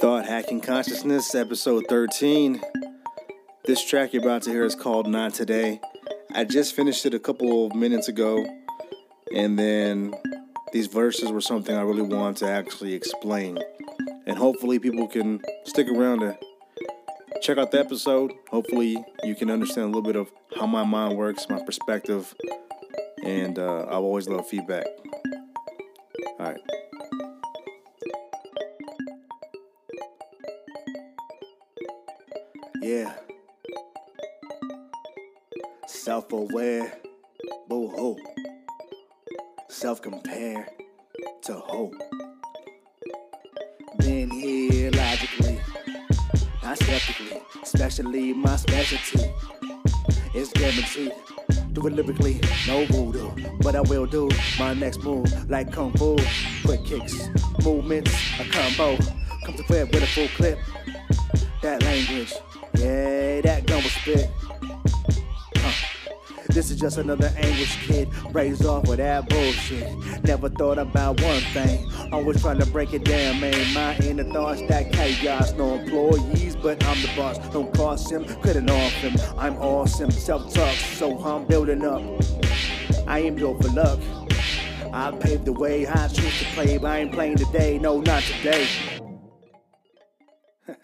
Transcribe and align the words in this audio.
Thought 0.00 0.26
Hacking 0.26 0.60
Consciousness, 0.60 1.34
episode 1.34 1.86
13. 1.88 2.62
This 3.64 3.84
track 3.84 4.12
you're 4.12 4.22
about 4.22 4.42
to 4.42 4.50
hear 4.50 4.64
is 4.64 4.76
called 4.76 5.08
Not 5.08 5.34
Today. 5.34 5.80
I 6.32 6.44
just 6.44 6.76
finished 6.76 7.04
it 7.04 7.14
a 7.14 7.18
couple 7.18 7.66
of 7.66 7.74
minutes 7.74 8.06
ago, 8.06 8.46
and 9.34 9.58
then 9.58 10.14
these 10.72 10.86
verses 10.86 11.32
were 11.32 11.40
something 11.40 11.74
I 11.74 11.80
really 11.80 12.02
want 12.02 12.36
to 12.38 12.48
actually 12.48 12.94
explain. 12.94 13.58
And 14.24 14.38
hopefully, 14.38 14.78
people 14.78 15.08
can 15.08 15.42
stick 15.64 15.88
around 15.88 16.20
to 16.20 16.38
check 17.42 17.58
out 17.58 17.72
the 17.72 17.80
episode. 17.80 18.32
Hopefully, 18.50 19.04
you 19.24 19.34
can 19.34 19.50
understand 19.50 19.82
a 19.82 19.86
little 19.86 20.02
bit 20.02 20.16
of 20.16 20.30
how 20.56 20.66
my 20.68 20.84
mind 20.84 21.16
works, 21.16 21.48
my 21.48 21.60
perspective, 21.60 22.36
and 23.24 23.58
uh, 23.58 23.86
I've 23.86 24.04
always 24.04 24.28
loved 24.28 24.46
feedback. 24.46 24.86
All 26.38 26.46
right. 26.52 26.87
Self 36.08 36.32
aware, 36.32 36.90
boo 37.68 37.86
hoo. 37.88 38.16
Self 39.68 40.00
compare 40.00 40.66
to 41.42 41.52
hope. 41.52 41.92
Been 43.98 44.30
here 44.30 44.90
logically, 44.92 45.60
not 46.62 46.78
skeptically, 46.78 47.42
especially 47.62 48.32
my 48.32 48.56
specialty. 48.56 49.30
It's 50.34 50.50
guaranteed. 50.54 51.12
Do 51.74 51.86
it 51.86 51.92
lyrically, 51.92 52.40
no 52.66 52.86
voodoo. 52.86 53.30
But 53.60 53.76
I 53.76 53.82
will 53.82 54.06
do 54.06 54.30
my 54.58 54.72
next 54.72 55.02
move 55.02 55.50
like 55.50 55.70
Kung 55.70 55.92
Fu. 55.92 56.16
Quick 56.64 56.86
kicks, 56.86 57.28
movements, 57.62 58.14
a 58.40 58.44
combo. 58.44 58.96
Come 59.44 59.56
to 59.56 59.62
with 59.68 60.02
a 60.02 60.06
full 60.06 60.28
clip. 60.28 60.58
That 61.60 61.82
language, 61.82 62.32
yeah, 62.78 63.42
that 63.42 63.66
gun 63.66 63.82
was 63.82 63.92
spit. 63.92 64.30
Just 66.78 66.98
another 66.98 67.32
anguish 67.36 67.76
kid 67.88 68.08
raised 68.32 68.64
off 68.64 68.88
of 68.88 68.98
that 68.98 69.28
bullshit. 69.28 69.92
Never 70.22 70.48
thought 70.48 70.78
about 70.78 71.20
one 71.20 71.40
thing, 71.52 71.90
always 72.12 72.40
trying 72.40 72.60
to 72.60 72.66
break 72.66 72.94
it 72.94 73.02
down, 73.04 73.40
man. 73.40 73.74
My 73.74 73.96
inner 73.96 74.22
thoughts, 74.22 74.62
that 74.68 74.92
chaos. 74.92 75.52
No 75.54 75.74
employees, 75.74 76.54
but 76.54 76.84
I'm 76.86 77.02
the 77.02 77.10
boss. 77.16 77.38
Don't 77.48 77.74
cost 77.74 78.12
him, 78.12 78.24
couldn't 78.42 78.70
off 78.70 78.92
him. 78.92 79.16
I'm 79.36 79.56
awesome, 79.56 80.12
self 80.12 80.54
talk, 80.54 80.72
so 80.74 81.18
I'm 81.18 81.46
building 81.46 81.84
up. 81.84 82.00
I 83.08 83.20
am 83.20 83.34
built 83.34 83.60
for 83.60 83.70
luck. 83.72 83.98
I 84.92 85.10
paved 85.18 85.46
the 85.46 85.54
way, 85.54 85.84
I 85.84 86.06
choose 86.06 86.38
to 86.38 86.44
play, 86.54 86.78
but 86.78 86.92
I 86.92 86.98
ain't 86.98 87.12
playing 87.12 87.38
today. 87.38 87.80
No, 87.80 88.00
not 88.00 88.22
today. 88.22 88.68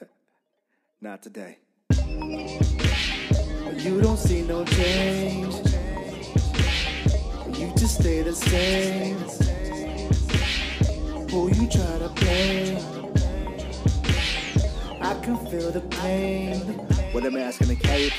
not 1.00 1.22
today. 1.22 1.58
You 3.76 4.00
don't 4.00 4.16
see 4.16 4.42
no 4.42 4.64
change. 4.64 5.73
You 7.56 7.72
just 7.76 8.00
stay 8.00 8.22
the 8.22 8.34
same. 8.34 9.16
Who 11.30 11.48
you 11.48 11.68
try 11.68 11.98
to 11.98 12.08
play? 12.16 12.76
I 15.00 15.14
can 15.22 15.36
feel 15.46 15.70
the 15.70 15.80
pain. 15.80 16.86
With 17.14 17.26
a 17.26 17.30
mask 17.30 17.60
and 17.60 17.70
a 17.70 17.76
cape. 17.76 18.12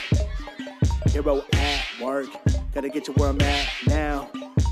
Hero 1.08 1.44
at 1.54 1.84
work. 2.02 2.28
Gotta 2.74 2.90
get 2.90 3.08
you 3.08 3.14
where 3.16 3.30
I'm 3.30 3.42
at 3.42 3.68
now. 3.88 4.30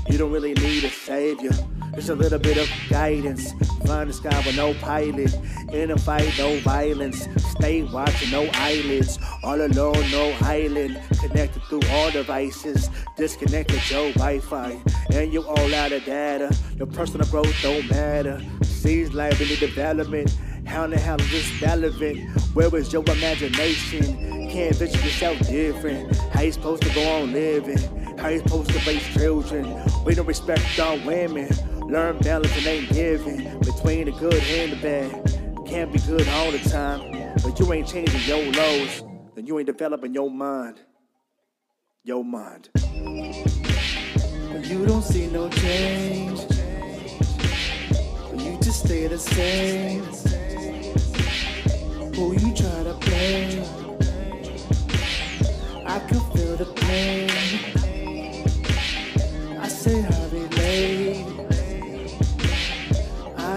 You 0.08 0.16
don't 0.16 0.32
really 0.32 0.54
need 0.54 0.84
a 0.84 0.90
savior. 0.90 1.52
Just 1.94 2.08
a 2.08 2.14
little 2.14 2.40
bit 2.40 2.56
of 2.56 2.68
guidance. 2.90 3.52
Flying 3.84 4.08
the 4.08 4.12
sky 4.12 4.42
with 4.44 4.56
no 4.56 4.74
pilot. 4.74 5.32
In 5.72 5.92
a 5.92 5.96
fight, 5.96 6.32
no 6.36 6.58
violence. 6.60 7.28
Stay 7.50 7.84
watching, 7.84 8.30
no 8.30 8.50
eyelids. 8.54 9.18
All 9.44 9.60
alone, 9.60 10.10
no 10.10 10.36
island. 10.40 11.00
Connected 11.20 11.62
through 11.64 11.82
all 11.90 12.10
devices. 12.10 12.90
Disconnected 13.16 13.88
your 13.88 14.12
Wi-Fi. 14.12 14.76
And 15.12 15.32
you 15.32 15.44
all 15.44 15.74
out 15.74 15.92
of 15.92 16.04
data. 16.04 16.56
Your 16.76 16.88
personal 16.88 17.28
growth 17.28 17.54
don't 17.62 17.88
matter. 17.88 18.42
Sees 18.62 19.14
liability 19.14 19.56
development. 19.56 20.36
How 20.66 20.84
in 20.84 20.90
the 20.90 20.98
hell 20.98 21.20
is 21.20 21.30
this 21.30 21.62
relevant? 21.62 22.28
Where 22.54 22.74
is 22.74 22.92
your 22.92 23.04
imagination? 23.04 24.50
Can't 24.50 24.74
vision 24.74 25.00
yourself 25.02 25.38
different. 25.46 26.16
How 26.32 26.42
you 26.42 26.52
supposed 26.52 26.82
to 26.82 26.92
go 26.94 27.22
on 27.22 27.32
living? 27.32 27.78
How 28.18 28.28
you 28.28 28.38
supposed 28.38 28.70
to 28.70 28.78
raise 28.90 29.06
children? 29.14 29.80
We 30.04 30.14
don't 30.14 30.26
respect 30.26 30.78
our 30.80 30.96
women. 31.06 31.52
Learn 31.94 32.18
balance 32.18 32.56
and 32.56 32.66
ain't 32.66 32.92
giving 32.92 33.60
between 33.60 34.06
the 34.06 34.10
good 34.18 34.34
and 34.34 34.72
the 34.72 34.76
bad. 34.82 35.64
Can't 35.64 35.92
be 35.92 36.00
good 36.00 36.26
all 36.30 36.50
the 36.50 36.58
time, 36.58 37.32
but 37.40 37.60
you 37.60 37.72
ain't 37.72 37.86
changing 37.86 38.20
your 38.22 38.42
lows. 38.52 39.04
Then 39.36 39.46
you 39.46 39.56
ain't 39.60 39.68
developing 39.68 40.12
your 40.12 40.28
mind. 40.28 40.80
Your 42.02 42.24
mind. 42.24 42.70
But 42.74 42.82
you 44.66 44.84
don't 44.86 45.04
see 45.04 45.28
no 45.28 45.48
change. 45.50 46.40
But 48.28 48.40
you 48.40 48.58
just 48.60 48.84
stay 48.84 49.06
the 49.06 49.16
same. 49.16 50.02
Who 52.14 52.32
you 52.32 52.52
try 52.56 52.82
to 52.82 52.94
play? 53.02 53.62
I 55.86 56.00
can 56.00 56.18
feel 56.32 56.56
the 56.56 56.66
pain. 56.74 57.33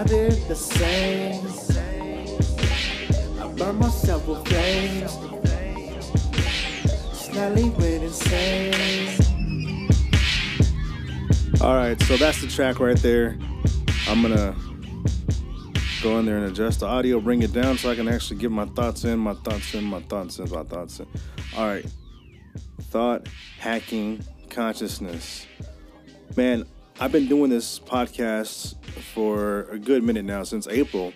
Did 0.08 0.48
the 0.48 0.54
same. 0.54 1.46
I 3.38 3.52
burned 3.52 3.78
myself 3.78 4.26
with 4.26 4.48
flames. 4.48 5.12
Slightly 7.12 7.68
went 7.70 8.04
insane. 8.04 9.88
All 11.60 11.74
right, 11.74 12.00
so 12.02 12.16
that's 12.16 12.40
the 12.40 12.48
track 12.48 12.80
right 12.80 12.96
there. 12.96 13.38
I'm 14.08 14.22
gonna 14.22 14.56
go 16.02 16.18
in 16.18 16.24
there 16.24 16.38
and 16.38 16.46
adjust 16.46 16.80
the 16.80 16.86
audio, 16.86 17.20
bring 17.20 17.42
it 17.42 17.52
down 17.52 17.76
so 17.76 17.90
I 17.90 17.94
can 17.94 18.08
actually 18.08 18.38
get 18.38 18.50
my 18.50 18.64
thoughts 18.64 19.04
in, 19.04 19.18
my 19.18 19.34
thoughts 19.34 19.74
in, 19.74 19.84
my 19.84 20.00
thoughts 20.00 20.38
in, 20.38 20.48
my 20.50 20.62
thoughts 20.62 21.00
in. 21.00 21.06
All 21.54 21.66
right, 21.66 21.84
thought 22.84 23.28
hacking 23.58 24.24
consciousness. 24.48 25.46
Man, 26.34 26.64
I've 27.00 27.12
been 27.12 27.28
doing 27.28 27.48
this 27.48 27.78
podcast 27.78 28.74
for 29.14 29.62
a 29.70 29.78
good 29.78 30.02
minute 30.02 30.24
now, 30.24 30.42
since 30.42 30.66
April. 30.66 31.12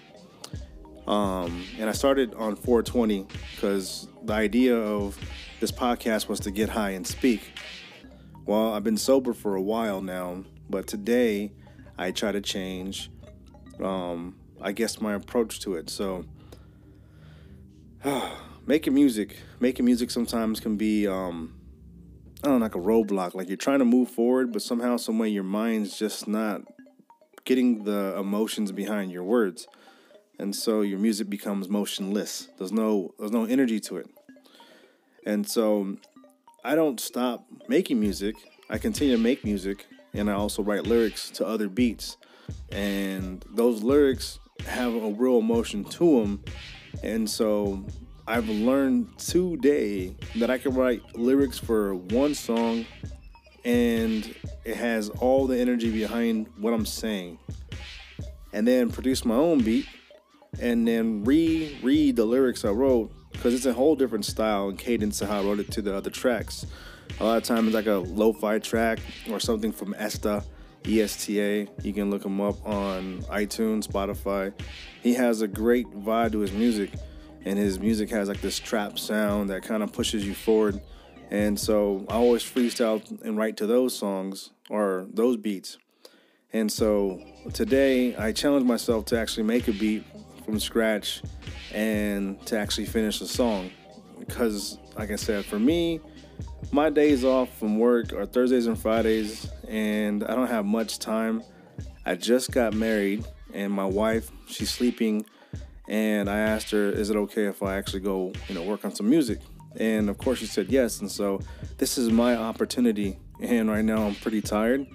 Um, 1.09 1.66
and 1.76 1.91
I 1.91 1.93
started 1.93 2.34
on 2.34 2.54
420 2.54 3.26
because 3.56 4.06
the 4.22 4.32
idea 4.32 4.76
of 4.76 5.19
this 5.59 5.72
podcast 5.72 6.28
was 6.28 6.38
to 6.41 6.53
get 6.53 6.69
high 6.69 6.91
and 6.91 7.04
speak. 7.04 7.59
Well, 8.47 8.72
I've 8.75 8.84
been 8.84 8.97
sober 8.97 9.32
for 9.32 9.56
a 9.56 9.60
while 9.60 10.00
now, 10.00 10.44
but 10.70 10.87
today 10.87 11.50
I 11.99 12.12
try 12.12 12.31
to 12.31 12.41
change, 12.41 13.10
um, 13.82 14.37
I 14.60 14.70
guess, 14.70 15.00
my 15.00 15.14
approach 15.14 15.59
to 15.62 15.75
it. 15.75 15.91
So, 15.91 16.25
making 18.66 18.94
music, 18.94 19.37
making 19.59 19.84
music 19.84 20.12
sometimes 20.12 20.60
can 20.60 20.76
be, 20.76 21.09
um, 21.09 21.54
I 22.42 22.48
don't 22.48 22.58
know, 22.58 22.64
like 22.64 22.75
a 22.75 22.78
roadblock. 22.78 23.34
Like 23.34 23.48
you're 23.48 23.56
trying 23.56 23.78
to 23.78 23.84
move 23.84 24.10
forward, 24.10 24.53
but 24.53 24.62
somehow, 24.62 24.97
some 24.97 25.19
way, 25.19 25.28
your 25.28 25.44
mind's 25.44 25.97
just 25.97 26.26
not 26.26 26.62
getting 27.44 27.84
the 27.84 28.16
emotions 28.19 28.72
behind 28.72 29.12
your 29.12 29.22
words, 29.22 29.69
and 30.38 30.54
so 30.54 30.81
your 30.81 30.98
music 30.98 31.31
becomes 31.31 31.69
motionless. 31.69 32.48
There's 32.58 32.72
no, 32.72 33.14
there's 33.19 33.31
no 33.31 33.44
energy 33.44 33.78
to 33.81 33.98
it, 33.98 34.08
and 35.25 35.48
so 35.48 35.97
I 36.64 36.75
don't 36.75 36.98
stop 36.98 37.44
making 37.69 38.00
music. 38.00 38.34
I 38.69 38.78
continue 38.78 39.16
to 39.16 39.22
make 39.22 39.44
music, 39.44 39.86
and 40.12 40.28
I 40.28 40.34
also 40.34 40.62
write 40.62 40.84
lyrics 40.84 41.31
to 41.31 41.47
other 41.47 41.69
beats, 41.69 42.16
and 42.72 43.44
those 43.54 43.82
lyrics 43.82 44.41
have 44.66 44.94
a 44.94 45.10
real 45.10 45.38
emotion 45.38 45.84
to 45.84 46.20
them, 46.20 46.44
and 47.05 47.31
so 47.31 47.84
I've 48.26 48.48
learned 48.48 49.19
today 49.19 50.14
that 50.36 50.48
I 50.48 50.58
can 50.58 50.74
write 50.74 51.02
lyrics 51.16 51.58
for 51.58 51.96
one 51.96 52.34
song 52.34 52.86
and 53.64 54.34
it 54.64 54.76
has 54.76 55.08
all 55.08 55.48
the 55.48 55.58
energy 55.58 55.90
behind 55.90 56.46
what 56.56 56.72
I'm 56.72 56.86
saying. 56.86 57.38
And 58.52 58.66
then 58.66 58.90
produce 58.90 59.24
my 59.24 59.34
own 59.34 59.62
beat 59.62 59.86
and 60.60 60.86
then 60.86 61.24
reread 61.24 62.14
the 62.14 62.24
lyrics 62.24 62.64
I 62.64 62.70
wrote 62.70 63.10
because 63.32 63.54
it's 63.54 63.66
a 63.66 63.72
whole 63.72 63.96
different 63.96 64.25
style 64.25 64.68
and 64.68 64.78
cadence 64.78 65.18
to 65.18 65.26
how 65.26 65.40
I 65.40 65.44
wrote 65.44 65.58
it 65.58 65.72
to 65.72 65.82
the 65.82 65.96
other 65.96 66.10
tracks. 66.10 66.64
A 67.18 67.25
lot 67.25 67.38
of 67.38 67.42
times 67.42 67.68
it's 67.68 67.75
like 67.75 67.86
a 67.86 67.94
lo-fi 67.94 68.60
track 68.60 69.00
or 69.30 69.40
something 69.40 69.72
from 69.72 69.94
Esta, 69.98 70.44
E-S-T-A. 70.86 71.68
You 71.82 71.92
can 71.92 72.10
look 72.10 72.25
him 72.25 72.40
up 72.40 72.64
on 72.64 73.22
iTunes, 73.22 73.88
Spotify. 73.88 74.52
He 75.02 75.14
has 75.14 75.40
a 75.40 75.48
great 75.48 75.90
vibe 75.90 76.32
to 76.32 76.38
his 76.38 76.52
music 76.52 76.92
and 77.44 77.58
his 77.58 77.78
music 77.78 78.10
has 78.10 78.28
like 78.28 78.40
this 78.40 78.58
trap 78.58 78.98
sound 78.98 79.50
that 79.50 79.62
kind 79.62 79.82
of 79.82 79.92
pushes 79.92 80.26
you 80.26 80.34
forward. 80.34 80.80
And 81.30 81.58
so 81.58 82.04
I 82.08 82.14
always 82.14 82.42
freestyle 82.42 83.02
and 83.22 83.36
write 83.36 83.56
to 83.58 83.66
those 83.66 83.96
songs 83.96 84.50
or 84.68 85.06
those 85.12 85.36
beats. 85.36 85.78
And 86.52 86.70
so 86.70 87.20
today 87.54 88.14
I 88.16 88.32
challenged 88.32 88.66
myself 88.66 89.06
to 89.06 89.18
actually 89.18 89.44
make 89.44 89.68
a 89.68 89.72
beat 89.72 90.04
from 90.44 90.60
scratch 90.60 91.22
and 91.72 92.44
to 92.46 92.58
actually 92.58 92.86
finish 92.86 93.20
a 93.22 93.26
song. 93.26 93.70
Because, 94.18 94.78
like 94.96 95.10
I 95.10 95.16
said, 95.16 95.44
for 95.44 95.58
me, 95.58 96.00
my 96.70 96.90
days 96.90 97.24
off 97.24 97.56
from 97.58 97.78
work 97.78 98.12
are 98.12 98.26
Thursdays 98.26 98.66
and 98.66 98.78
Fridays, 98.78 99.50
and 99.68 100.22
I 100.24 100.34
don't 100.34 100.48
have 100.48 100.64
much 100.64 100.98
time. 100.98 101.42
I 102.06 102.14
just 102.14 102.52
got 102.52 102.74
married, 102.74 103.24
and 103.52 103.72
my 103.72 103.84
wife, 103.84 104.30
she's 104.46 104.70
sleeping, 104.70 105.24
and 105.92 106.30
I 106.30 106.38
asked 106.38 106.70
her, 106.70 106.88
"Is 106.90 107.10
it 107.10 107.16
okay 107.16 107.44
if 107.44 107.62
I 107.62 107.76
actually 107.76 108.00
go, 108.00 108.32
you 108.48 108.54
know, 108.54 108.62
work 108.62 108.84
on 108.84 108.94
some 108.94 109.10
music?" 109.10 109.40
And 109.76 110.08
of 110.08 110.16
course, 110.16 110.38
she 110.38 110.46
said 110.46 110.70
yes. 110.70 111.00
And 111.00 111.10
so, 111.10 111.40
this 111.78 111.98
is 111.98 112.10
my 112.10 112.34
opportunity. 112.34 113.18
And 113.40 113.70
right 113.70 113.84
now, 113.84 114.06
I'm 114.06 114.14
pretty 114.14 114.40
tired, 114.40 114.86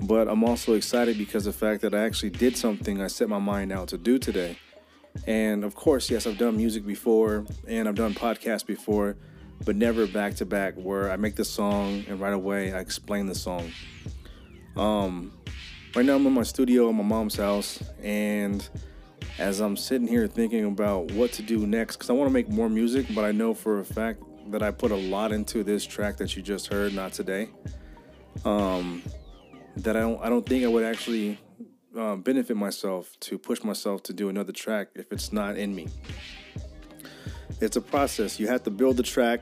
but 0.00 0.28
I'm 0.28 0.44
also 0.44 0.74
excited 0.74 1.18
because 1.18 1.44
the 1.44 1.52
fact 1.52 1.82
that 1.82 1.94
I 1.94 2.04
actually 2.04 2.30
did 2.30 2.56
something 2.56 3.00
I 3.00 3.08
set 3.08 3.28
my 3.28 3.38
mind 3.38 3.72
out 3.72 3.88
to 3.88 3.98
do 3.98 4.18
today. 4.18 4.58
And 5.26 5.64
of 5.64 5.74
course, 5.74 6.10
yes, 6.10 6.26
I've 6.26 6.38
done 6.38 6.56
music 6.56 6.86
before, 6.86 7.44
and 7.66 7.88
I've 7.88 7.94
done 7.96 8.14
podcasts 8.14 8.66
before 8.66 9.16
but 9.64 9.76
never 9.76 10.06
back 10.06 10.34
to 10.34 10.44
back 10.44 10.74
where 10.74 11.10
I 11.10 11.16
make 11.16 11.36
the 11.36 11.44
song 11.44 12.04
and 12.08 12.20
right 12.20 12.32
away 12.32 12.72
I 12.72 12.80
explain 12.80 13.26
the 13.26 13.34
song. 13.34 13.70
Um, 14.76 15.32
right 15.94 16.04
now 16.04 16.16
I'm 16.16 16.26
in 16.26 16.32
my 16.32 16.42
studio 16.42 16.88
at 16.88 16.94
my 16.94 17.04
mom's 17.04 17.36
house, 17.36 17.82
and 18.02 18.68
as 19.38 19.60
I'm 19.60 19.76
sitting 19.76 20.06
here 20.06 20.26
thinking 20.26 20.64
about 20.64 21.10
what 21.12 21.32
to 21.32 21.42
do 21.42 21.66
next, 21.66 21.96
because 21.96 22.10
I 22.10 22.12
want 22.12 22.28
to 22.28 22.32
make 22.32 22.48
more 22.48 22.68
music, 22.68 23.06
but 23.14 23.24
I 23.24 23.32
know 23.32 23.54
for 23.54 23.80
a 23.80 23.84
fact 23.84 24.22
that 24.50 24.62
I 24.62 24.70
put 24.70 24.90
a 24.90 24.96
lot 24.96 25.32
into 25.32 25.62
this 25.62 25.84
track 25.84 26.16
that 26.18 26.36
you 26.36 26.42
just 26.42 26.68
heard, 26.68 26.94
not 26.94 27.12
today. 27.12 27.48
Um, 28.44 29.02
that 29.76 29.96
I 29.96 30.00
don't, 30.00 30.22
I 30.22 30.28
don't 30.28 30.46
think 30.46 30.64
I 30.64 30.68
would 30.68 30.84
actually 30.84 31.40
uh, 31.98 32.16
benefit 32.16 32.56
myself 32.56 33.16
to 33.20 33.38
push 33.38 33.62
myself 33.62 34.02
to 34.04 34.12
do 34.12 34.28
another 34.28 34.52
track 34.52 34.88
if 34.94 35.12
it's 35.12 35.32
not 35.32 35.56
in 35.56 35.74
me 35.74 35.88
it's 37.60 37.76
a 37.76 37.80
process. 37.80 38.38
You 38.38 38.48
have 38.48 38.62
to 38.64 38.70
build 38.70 38.96
the 38.96 39.02
track 39.02 39.40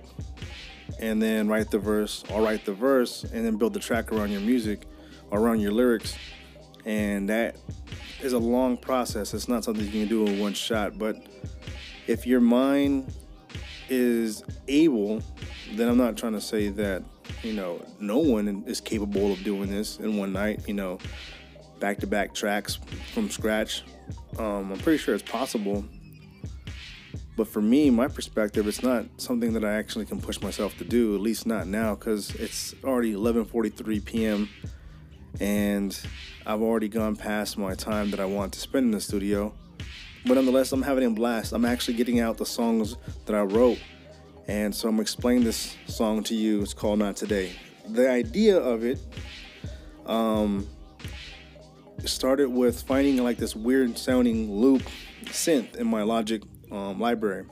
and 0.99 1.21
then 1.21 1.49
write 1.49 1.71
the 1.71 1.79
verse, 1.79 2.25
or 2.31 2.43
write 2.43 2.65
the 2.65 2.73
verse 2.73 3.25
and 3.25 3.45
then 3.45 3.57
build 3.57 3.75
the 3.75 3.81
track 3.81 4.13
around 4.13 4.31
your 4.31 4.41
music 4.41 4.87
around 5.33 5.61
your 5.61 5.73
lyrics. 5.73 6.17
And 6.85 7.29
that 7.29 7.57
is 8.23 8.33
a 8.33 8.39
long 8.39 8.77
process. 8.77 9.35
It's 9.35 9.49
not 9.49 9.65
something 9.65 9.85
you 9.85 9.91
can 9.91 10.09
do 10.09 10.27
in 10.27 10.39
one 10.39 10.55
shot. 10.55 10.99
But 10.99 11.17
if 12.07 12.27
your 12.27 12.41
mind 12.41 13.13
is 13.89 14.45
able, 14.69 15.23
then 15.75 15.89
I'm 15.89 15.99
not 15.99 16.17
trying 16.17 16.33
to 16.33 16.41
say 16.41 16.69
that, 16.69 17.03
you 17.43 17.53
know, 17.53 17.85
no 18.01 18.19
one 18.19 18.65
is 18.67 18.81
capable 18.81 19.33
of 19.33 19.43
doing 19.43 19.71
this 19.71 19.99
in 19.99 20.17
one 20.17 20.33
night, 20.33 20.67
you 20.67 20.75
know, 20.75 20.99
back 21.81 21.99
to 21.99 22.07
back 22.07 22.35
tracks 22.35 22.79
from 23.13 23.29
scratch. 23.31 23.83
Um, 24.39 24.73
I'm 24.73 24.79
pretty 24.79 24.99
sure 24.99 25.15
it's 25.15 25.23
possible 25.23 25.85
but 27.37 27.49
for 27.49 27.63
me, 27.63 27.89
my 27.91 28.09
perspective, 28.09 28.69
it's 28.69 28.83
not 28.83 29.07
something 29.17 29.55
that 29.55 29.65
I 29.65 29.75
actually 29.75 30.05
can 30.05 30.21
push 30.21 30.41
myself 30.41 30.77
to 30.79 30.85
do, 30.85 31.15
at 31.15 31.21
least 31.21 31.47
not 31.47 31.67
now, 31.67 31.95
because 31.95 32.35
it's 32.35 32.75
already 32.85 33.15
11:43 33.15 34.05
p.m. 34.05 34.49
and 35.41 35.99
I've 36.47 36.61
already 36.61 36.89
gone 36.89 37.17
past 37.17 37.57
my 37.59 37.75
time 37.75 38.11
that 38.11 38.21
I 38.21 38.25
want 38.25 38.53
to 38.55 38.61
spend 38.61 38.87
in 38.87 38.91
the 38.93 39.01
studio. 39.01 39.55
But 40.25 40.35
nonetheless, 40.35 40.73
I'm 40.73 40.83
having 40.83 41.05
a 41.05 41.11
blast. 41.11 41.53
I'm 41.53 41.65
actually 41.65 41.95
getting 41.95 42.21
out 42.21 42.39
the 42.39 42.47
songs 42.47 42.97
that 43.27 43.35
I 43.35 43.43
wrote, 43.43 43.79
and 44.47 44.75
so 44.75 44.89
I'm 44.89 45.01
explaining 45.01 45.45
this 45.45 45.77
song 45.87 46.23
to 46.25 46.35
you. 46.35 46.63
It's 46.63 46.75
called 46.75 46.99
"Not 46.99 47.17
Today." 47.17 47.53
The 47.89 48.09
idea 48.09 48.59
of 48.59 48.85
it 48.85 49.01
um, 50.07 50.69
started 52.05 52.49
with 52.49 52.83
finding 52.83 53.17
like 53.23 53.39
this 53.39 53.57
weird 53.57 53.99
sounding 53.99 54.53
loop 54.53 54.83
synth 55.25 55.77
in 55.77 55.87
my 55.87 56.03
Logic 56.03 56.43
um, 56.71 57.01
library. 57.01 57.47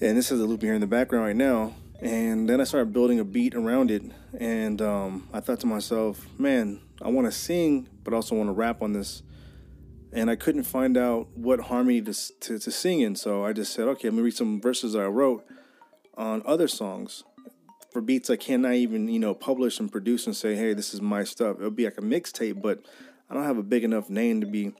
And 0.00 0.16
this 0.16 0.30
is 0.30 0.40
a 0.40 0.44
loop 0.44 0.60
here 0.62 0.74
in 0.74 0.80
the 0.80 0.86
background 0.86 1.24
right 1.24 1.36
now. 1.36 1.74
And 2.00 2.48
then 2.48 2.60
I 2.60 2.64
started 2.64 2.92
building 2.92 3.20
a 3.20 3.24
beat 3.24 3.54
around 3.54 3.90
it. 3.90 4.02
And 4.38 4.82
um, 4.82 5.28
I 5.32 5.40
thought 5.40 5.60
to 5.60 5.66
myself, 5.66 6.26
man, 6.38 6.80
I 7.02 7.08
want 7.08 7.26
to 7.26 7.32
sing, 7.32 7.88
but 8.02 8.12
also 8.12 8.34
want 8.34 8.48
to 8.48 8.52
rap 8.52 8.82
on 8.82 8.92
this. 8.92 9.22
And 10.12 10.30
I 10.30 10.36
couldn't 10.36 10.64
find 10.64 10.96
out 10.96 11.28
what 11.36 11.60
harmony 11.60 12.00
to, 12.02 12.14
to, 12.40 12.58
to 12.58 12.70
sing 12.70 13.00
in. 13.00 13.16
So 13.16 13.44
I 13.44 13.52
just 13.52 13.72
said, 13.72 13.88
okay, 13.88 14.08
let 14.08 14.14
me 14.14 14.22
read 14.22 14.34
some 14.34 14.60
verses 14.60 14.94
I 14.94 15.06
wrote 15.06 15.44
on 16.16 16.42
other 16.46 16.68
songs 16.68 17.24
for 17.94 18.00
beats 18.00 18.28
I 18.28 18.36
cannot 18.36 18.74
even, 18.74 19.08
you 19.08 19.20
know, 19.20 19.34
publish 19.34 19.78
and 19.78 19.90
produce 19.90 20.26
and 20.26 20.36
say, 20.36 20.56
hey, 20.56 20.74
this 20.74 20.92
is 20.94 21.00
my 21.00 21.22
stuff. 21.22 21.58
It'll 21.58 21.70
be 21.70 21.84
like 21.84 21.96
a 21.96 22.02
mixtape, 22.02 22.60
but 22.60 22.84
I 23.30 23.34
don't 23.34 23.44
have 23.44 23.56
a 23.56 23.62
big 23.62 23.84
enough 23.84 24.10
name 24.10 24.40
to 24.40 24.46
be 24.48 24.72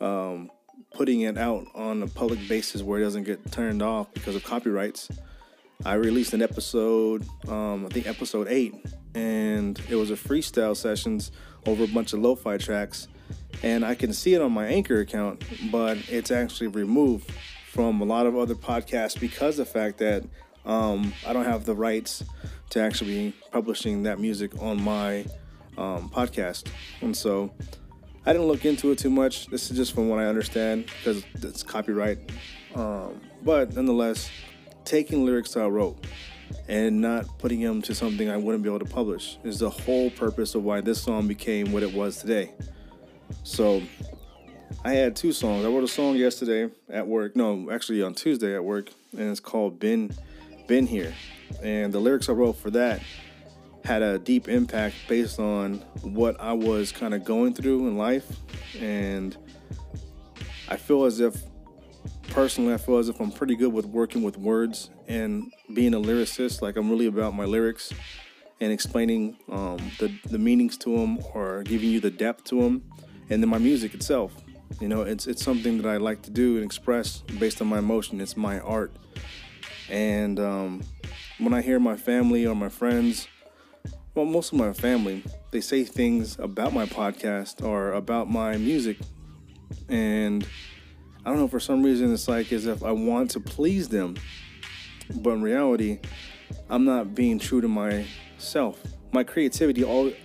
um, 0.00 0.50
putting 0.94 1.22
it 1.22 1.36
out 1.36 1.66
on 1.74 2.02
a 2.02 2.06
public 2.06 2.48
basis 2.48 2.80
where 2.80 3.00
it 3.00 3.04
doesn't 3.04 3.24
get 3.24 3.50
turned 3.50 3.82
off 3.82 4.14
because 4.14 4.36
of 4.36 4.44
copyrights. 4.44 5.10
I 5.84 5.94
released 5.94 6.32
an 6.32 6.42
episode, 6.42 7.26
um, 7.48 7.86
I 7.86 7.88
think 7.88 8.06
episode 8.06 8.48
eight, 8.48 8.74
and 9.14 9.80
it 9.88 9.96
was 9.96 10.10
a 10.10 10.14
freestyle 10.14 10.76
sessions 10.76 11.32
over 11.66 11.84
a 11.84 11.88
bunch 11.88 12.12
of 12.12 12.20
lo-fi 12.20 12.56
tracks, 12.56 13.08
and 13.62 13.84
I 13.84 13.94
can 13.94 14.12
see 14.12 14.34
it 14.34 14.40
on 14.40 14.52
my 14.52 14.66
Anchor 14.66 15.00
account, 15.00 15.44
but 15.70 15.98
it's 16.08 16.30
actually 16.30 16.68
removed 16.68 17.30
from 17.70 18.00
a 18.00 18.04
lot 18.04 18.26
of 18.26 18.36
other 18.36 18.54
podcasts 18.54 19.18
because 19.18 19.56
the 19.56 19.64
fact 19.64 19.98
that 19.98 20.24
um, 20.64 21.12
I 21.26 21.32
don't 21.32 21.44
have 21.44 21.64
the 21.64 21.74
rights 21.74 22.24
to 22.70 22.80
actually 22.80 23.30
be 23.30 23.36
publishing 23.52 24.04
that 24.04 24.18
music 24.18 24.52
on 24.62 24.82
my 24.82 25.26
um, 25.76 26.08
podcast, 26.08 26.68
and 27.02 27.14
so 27.14 27.52
I 28.24 28.32
didn't 28.32 28.46
look 28.46 28.64
into 28.64 28.90
it 28.90 28.98
too 28.98 29.10
much. 29.10 29.48
This 29.48 29.70
is 29.70 29.76
just 29.76 29.94
from 29.94 30.08
what 30.08 30.18
I 30.18 30.26
understand 30.26 30.86
because 30.86 31.24
it's 31.34 31.62
copyright. 31.62 32.18
Um, 32.74 33.20
but 33.42 33.74
nonetheless, 33.74 34.30
taking 34.84 35.24
lyrics 35.24 35.56
I 35.56 35.66
wrote 35.66 36.06
and 36.68 37.00
not 37.00 37.38
putting 37.38 37.60
them 37.60 37.82
to 37.82 37.94
something 37.94 38.28
I 38.28 38.36
wouldn't 38.36 38.62
be 38.62 38.68
able 38.68 38.80
to 38.80 38.84
publish 38.84 39.38
is 39.44 39.58
the 39.58 39.70
whole 39.70 40.10
purpose 40.10 40.54
of 40.54 40.64
why 40.64 40.80
this 40.80 41.02
song 41.02 41.26
became 41.26 41.72
what 41.72 41.82
it 41.82 41.92
was 41.94 42.18
today. 42.18 42.52
So 43.42 43.82
I 44.84 44.92
had 44.92 45.16
two 45.16 45.32
songs. 45.32 45.64
I 45.64 45.68
wrote 45.68 45.84
a 45.84 45.88
song 45.88 46.16
yesterday 46.16 46.72
at 46.88 47.06
work. 47.06 47.36
No, 47.36 47.70
actually 47.70 48.02
on 48.02 48.14
Tuesday 48.14 48.54
at 48.54 48.64
work, 48.64 48.90
and 49.12 49.30
it's 49.30 49.40
called 49.40 49.78
"Been 49.78 50.14
Been 50.66 50.86
Here." 50.86 51.14
And 51.62 51.92
the 51.92 52.00
lyrics 52.00 52.28
I 52.28 52.32
wrote 52.32 52.56
for 52.56 52.70
that 52.70 53.02
had 53.84 54.02
a 54.02 54.18
deep 54.18 54.48
impact 54.48 54.96
based 55.08 55.38
on 55.38 55.74
what 56.02 56.40
I 56.40 56.52
was 56.52 56.90
kind 56.90 57.14
of 57.14 57.24
going 57.24 57.54
through 57.54 57.86
in 57.86 57.96
life. 57.96 58.26
And 58.80 59.36
I 60.68 60.76
feel 60.76 61.04
as 61.04 61.20
if, 61.20 61.42
personally, 62.28 62.74
I 62.74 62.76
feel 62.76 62.98
as 62.98 63.08
if 63.08 63.20
I'm 63.20 63.30
pretty 63.30 63.56
good 63.56 63.72
with 63.72 63.86
working 63.86 64.22
with 64.22 64.36
words 64.36 64.90
and 65.08 65.52
being 65.72 65.94
a 65.94 66.00
lyricist. 66.00 66.62
Like, 66.62 66.76
I'm 66.76 66.90
really 66.90 67.06
about 67.06 67.34
my 67.34 67.44
lyrics 67.44 67.92
and 68.60 68.72
explaining 68.72 69.36
um, 69.50 69.78
the, 69.98 70.12
the 70.30 70.38
meanings 70.38 70.76
to 70.78 70.96
them 70.96 71.18
or 71.34 71.62
giving 71.64 71.90
you 71.90 72.00
the 72.00 72.10
depth 72.10 72.44
to 72.44 72.60
them. 72.62 72.82
And 73.30 73.42
then 73.42 73.48
my 73.48 73.58
music 73.58 73.94
itself. 73.94 74.34
You 74.80 74.88
know, 74.88 75.02
it's, 75.02 75.26
it's 75.26 75.44
something 75.44 75.80
that 75.80 75.88
I 75.88 75.98
like 75.98 76.22
to 76.22 76.30
do 76.30 76.56
and 76.56 76.64
express 76.64 77.18
based 77.38 77.60
on 77.60 77.68
my 77.68 77.78
emotion. 77.78 78.20
It's 78.20 78.36
my 78.36 78.60
art. 78.60 78.92
And 79.88 80.40
um, 80.40 80.82
when 81.38 81.52
I 81.54 81.62
hear 81.62 81.78
my 81.78 81.96
family 81.96 82.46
or 82.46 82.54
my 82.54 82.68
friends, 82.68 83.28
well, 84.14 84.24
most 84.24 84.52
of 84.52 84.58
my 84.58 84.72
family, 84.72 85.24
they 85.50 85.60
say 85.60 85.84
things 85.84 86.38
about 86.38 86.72
my 86.72 86.86
podcast 86.86 87.64
or 87.64 87.92
about 87.92 88.30
my 88.30 88.56
music. 88.56 88.98
And 89.88 90.46
I 91.24 91.30
don't 91.30 91.38
know, 91.38 91.48
for 91.48 91.60
some 91.60 91.82
reason, 91.82 92.12
it's 92.12 92.28
like 92.28 92.52
as 92.52 92.66
if 92.66 92.82
I 92.82 92.92
want 92.92 93.30
to 93.32 93.40
please 93.40 93.88
them. 93.88 94.16
But 95.14 95.30
in 95.30 95.42
reality, 95.42 96.00
I'm 96.68 96.84
not 96.84 97.14
being 97.14 97.38
true 97.38 97.60
to 97.60 97.68
myself. 97.68 98.80
My 99.12 99.24
creativity 99.24 99.80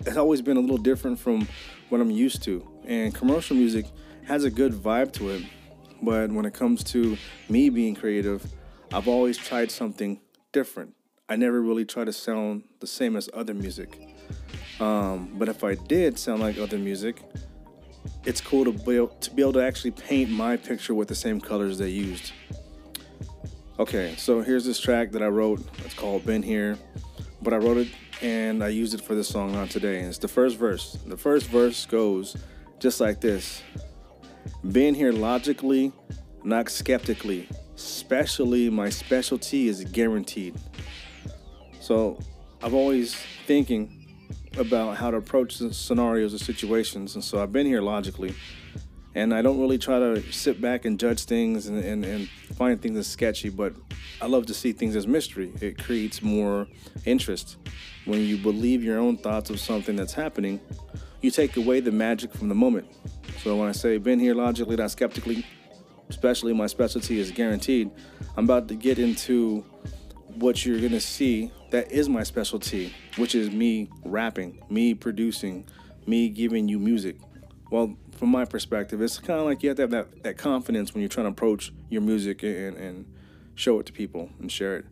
has 0.05 0.17
always 0.17 0.41
been 0.41 0.57
a 0.57 0.59
little 0.59 0.77
different 0.77 1.19
from 1.19 1.47
what 1.89 2.01
I'm 2.01 2.11
used 2.11 2.43
to. 2.43 2.67
And 2.85 3.13
commercial 3.13 3.55
music 3.55 3.85
has 4.25 4.43
a 4.43 4.49
good 4.49 4.73
vibe 4.73 5.13
to 5.13 5.29
it. 5.29 5.43
But 6.01 6.31
when 6.31 6.45
it 6.45 6.53
comes 6.53 6.83
to 6.85 7.17
me 7.49 7.69
being 7.69 7.95
creative, 7.95 8.45
I've 8.93 9.07
always 9.07 9.37
tried 9.37 9.71
something 9.71 10.19
different. 10.51 10.95
I 11.29 11.35
never 11.35 11.61
really 11.61 11.85
try 11.85 12.03
to 12.03 12.13
sound 12.13 12.63
the 12.79 12.87
same 12.87 13.15
as 13.15 13.29
other 13.33 13.53
music. 13.53 13.99
Um, 14.79 15.31
but 15.35 15.47
if 15.47 15.63
I 15.63 15.75
did 15.75 16.17
sound 16.17 16.41
like 16.41 16.57
other 16.57 16.77
music, 16.77 17.21
it's 18.25 18.41
cool 18.41 18.65
to 18.65 18.71
be, 18.71 18.97
able, 18.97 19.07
to 19.07 19.31
be 19.31 19.41
able 19.41 19.53
to 19.53 19.63
actually 19.63 19.91
paint 19.91 20.29
my 20.29 20.57
picture 20.57 20.93
with 20.93 21.07
the 21.07 21.15
same 21.15 21.39
colors 21.39 21.77
they 21.77 21.89
used. 21.89 22.31
Okay, 23.79 24.13
so 24.17 24.41
here's 24.41 24.65
this 24.65 24.79
track 24.79 25.11
that 25.11 25.23
I 25.23 25.27
wrote. 25.27 25.61
It's 25.85 25.93
called 25.93 26.25
Been 26.25 26.43
Here, 26.43 26.77
but 27.41 27.53
I 27.53 27.57
wrote 27.57 27.77
it 27.77 27.87
and 28.21 28.63
I 28.63 28.67
used 28.67 28.93
it 28.93 29.01
for 29.01 29.15
this 29.15 29.29
song 29.29 29.55
on 29.55 29.67
today. 29.67 29.99
And 29.99 30.07
it's 30.07 30.17
the 30.17 30.27
first 30.27 30.57
verse. 30.57 30.97
The 31.05 31.17
first 31.17 31.47
verse 31.47 31.85
goes 31.85 32.35
just 32.79 32.99
like 32.99 33.21
this 33.21 33.63
Been 34.71 34.95
here 34.95 35.11
logically, 35.11 35.93
not 36.43 36.69
skeptically. 36.69 37.47
Especially 37.75 38.69
my 38.69 38.89
specialty 38.89 39.69
is 39.69 39.83
guaranteed. 39.85 40.55
So 41.79 42.19
I've 42.61 42.73
always 42.73 43.15
thinking 43.47 43.98
about 44.57 44.97
how 44.97 45.11
to 45.11 45.17
approach 45.17 45.57
the 45.57 45.73
scenarios 45.73 46.33
or 46.33 46.39
situations, 46.39 47.15
and 47.15 47.23
so 47.23 47.41
I've 47.41 47.51
been 47.51 47.67
here 47.67 47.81
logically. 47.81 48.35
And 49.15 49.33
I 49.33 49.41
don't 49.41 49.59
really 49.59 49.79
try 49.79 49.97
to 49.97 50.21
sit 50.31 50.61
back 50.61 50.85
and 50.85 50.99
judge 50.99 51.23
things 51.23 51.65
and, 51.65 51.83
and, 51.83 52.05
and 52.05 52.29
find 52.55 52.79
things 52.79 52.97
as 52.97 53.07
sketchy, 53.07 53.49
but 53.49 53.73
I 54.21 54.27
love 54.27 54.45
to 54.45 54.53
see 54.53 54.71
things 54.71 54.95
as 54.95 55.07
mystery. 55.07 55.51
It 55.61 55.83
creates 55.83 56.21
more 56.21 56.67
interest. 57.05 57.57
When 58.05 58.19
you 58.21 58.37
believe 58.37 58.83
your 58.83 58.99
own 58.99 59.17
thoughts 59.17 59.49
of 59.49 59.59
something 59.59 59.95
that's 59.95 60.13
happening, 60.13 60.59
you 61.21 61.31
take 61.31 61.57
away 61.57 61.79
the 61.79 61.91
magic 61.91 62.33
from 62.33 62.49
the 62.49 62.55
moment. 62.55 62.87
So 63.43 63.55
when 63.55 63.67
I 63.67 63.71
say 63.71 63.97
been 63.97 64.19
here 64.19 64.35
logically, 64.35 64.75
not 64.75 64.91
skeptically, 64.91 65.45
especially 66.09 66.53
my 66.53 66.67
specialty 66.67 67.19
is 67.19 67.31
guaranteed, 67.31 67.89
I'm 68.37 68.43
about 68.43 68.67
to 68.67 68.75
get 68.75 68.99
into 68.99 69.65
what 70.35 70.65
you're 70.65 70.79
gonna 70.79 70.99
see 70.99 71.51
that 71.71 71.91
is 71.91 72.09
my 72.09 72.23
specialty, 72.23 72.93
which 73.17 73.35
is 73.35 73.51
me 73.51 73.89
rapping, 74.03 74.63
me 74.69 74.93
producing, 74.93 75.65
me 76.05 76.29
giving 76.29 76.67
you 76.67 76.79
music. 76.79 77.17
Well, 77.71 77.95
from 78.11 78.29
my 78.29 78.45
perspective, 78.45 79.01
it's 79.01 79.19
kind 79.19 79.39
of 79.39 79.45
like 79.45 79.63
you 79.63 79.69
have 79.69 79.77
to 79.77 79.83
have 79.83 79.91
that, 79.91 80.23
that 80.23 80.37
confidence 80.37 80.93
when 80.93 81.01
you're 81.01 81.09
trying 81.09 81.27
to 81.27 81.31
approach 81.31 81.71
your 81.89 82.01
music 82.01 82.43
and, 82.43 82.75
and 82.77 83.05
show 83.55 83.79
it 83.79 83.85
to 83.85 83.93
people 83.93 84.29
and 84.39 84.51
share 84.51 84.77
it. 84.77 84.85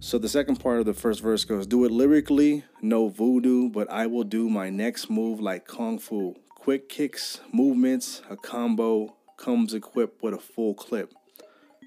So 0.00 0.18
the 0.18 0.28
second 0.28 0.56
part 0.56 0.80
of 0.80 0.86
the 0.86 0.92
first 0.92 1.22
verse 1.22 1.44
goes, 1.44 1.66
Do 1.66 1.84
it 1.84 1.90
lyrically, 1.90 2.64
no 2.82 3.08
voodoo, 3.08 3.70
but 3.70 3.90
I 3.90 4.06
will 4.06 4.24
do 4.24 4.50
my 4.50 4.68
next 4.68 5.08
move 5.08 5.40
like 5.40 5.66
Kung 5.66 5.98
Fu. 5.98 6.34
Quick 6.50 6.88
kicks, 6.88 7.40
movements, 7.52 8.20
a 8.28 8.36
combo 8.36 9.16
comes 9.38 9.72
equipped 9.72 10.22
with 10.22 10.34
a 10.34 10.38
full 10.38 10.74
clip. 10.74 11.14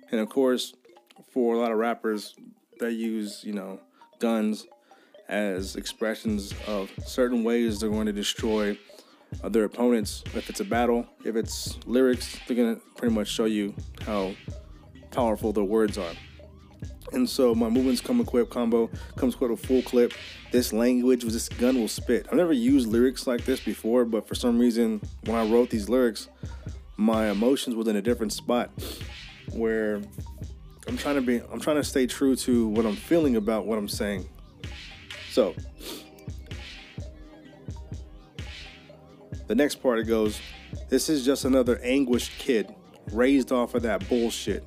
And 0.09 0.19
of 0.19 0.29
course, 0.29 0.73
for 1.37 1.53
a 1.53 1.59
lot 1.59 1.71
of 1.71 1.77
rappers, 1.77 2.33
they 2.79 2.89
use, 2.89 3.43
you 3.43 3.53
know, 3.53 3.79
guns 4.17 4.65
as 5.29 5.75
expressions 5.75 6.51
of 6.65 6.89
certain 7.05 7.43
ways 7.43 7.79
they're 7.79 7.91
going 7.91 8.07
to 8.07 8.11
destroy 8.11 8.75
uh, 9.43 9.47
their 9.47 9.65
opponents. 9.65 10.23
If 10.33 10.49
it's 10.49 10.61
a 10.61 10.65
battle, 10.65 11.05
if 11.23 11.35
it's 11.35 11.77
lyrics, 11.85 12.39
they're 12.47 12.57
going 12.57 12.75
to 12.75 12.81
pretty 12.95 13.13
much 13.13 13.27
show 13.27 13.45
you 13.45 13.75
how 14.03 14.33
powerful 15.11 15.53
their 15.53 15.63
words 15.63 15.99
are. 15.99 16.13
And 17.13 17.29
so 17.29 17.53
my 17.53 17.69
movements 17.69 18.01
come 18.01 18.19
equipped 18.19 18.49
combo 18.49 18.89
comes 19.15 19.35
equipped 19.35 19.51
with 19.51 19.63
a 19.63 19.67
full 19.67 19.83
clip. 19.83 20.13
This 20.51 20.73
language 20.73 21.21
this 21.21 21.49
gun 21.49 21.79
will 21.79 21.87
spit. 21.87 22.25
I've 22.31 22.37
never 22.37 22.51
used 22.51 22.87
lyrics 22.87 23.27
like 23.27 23.45
this 23.45 23.59
before, 23.59 24.05
but 24.05 24.27
for 24.27 24.33
some 24.33 24.57
reason 24.57 25.01
when 25.25 25.35
I 25.35 25.45
wrote 25.45 25.69
these 25.69 25.87
lyrics, 25.87 26.29
my 26.95 27.29
emotions 27.29 27.75
was 27.75 27.87
in 27.87 27.95
a 27.95 28.01
different 28.01 28.33
spot 28.33 28.71
where 29.51 30.01
I'm 30.87 30.97
trying 30.97 31.15
to 31.15 31.21
be 31.21 31.41
I'm 31.51 31.59
trying 31.59 31.75
to 31.75 31.83
stay 31.83 32.07
true 32.07 32.35
to 32.37 32.67
what 32.69 32.85
I'm 32.85 32.95
feeling 32.95 33.35
about 33.35 33.65
what 33.65 33.77
I'm 33.77 33.89
saying. 33.89 34.27
So 35.31 35.53
the 39.47 39.55
next 39.55 39.75
part 39.75 39.99
it 39.99 40.05
goes, 40.05 40.39
this 40.89 41.09
is 41.09 41.25
just 41.25 41.45
another 41.45 41.79
anguished 41.83 42.31
kid 42.39 42.73
raised 43.11 43.51
off 43.51 43.75
of 43.75 43.83
that 43.83 44.07
bullshit. 44.09 44.63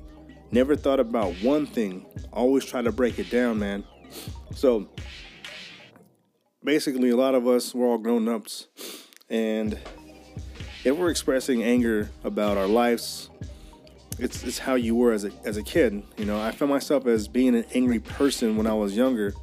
Never 0.51 0.75
thought 0.75 0.99
about 0.99 1.33
one 1.41 1.65
thing, 1.65 2.05
always 2.31 2.65
try 2.65 2.81
to 2.81 2.91
break 2.91 3.19
it 3.19 3.29
down, 3.29 3.59
man. 3.59 3.83
So 4.53 4.87
basically 6.63 7.09
a 7.09 7.15
lot 7.15 7.33
of 7.33 7.47
us 7.47 7.73
we're 7.73 7.87
all 7.87 7.97
grown 7.97 8.27
ups 8.27 8.67
and 9.29 9.79
if 10.83 10.97
we're 10.97 11.09
expressing 11.09 11.63
anger 11.63 12.09
about 12.23 12.57
our 12.57 12.67
lives, 12.67 13.29
it's, 14.21 14.43
it's 14.43 14.59
how 14.59 14.75
you 14.75 14.95
were 14.95 15.11
as 15.11 15.25
a, 15.25 15.31
as 15.43 15.57
a 15.57 15.63
kid. 15.63 16.03
You 16.15 16.25
know, 16.25 16.39
I 16.39 16.51
found 16.51 16.71
myself 16.71 17.07
as 17.07 17.27
being 17.27 17.55
an 17.55 17.65
angry 17.73 17.99
person 17.99 18.55
when 18.55 18.67
I 18.67 18.73
was 18.73 18.95
younger. 18.95 19.33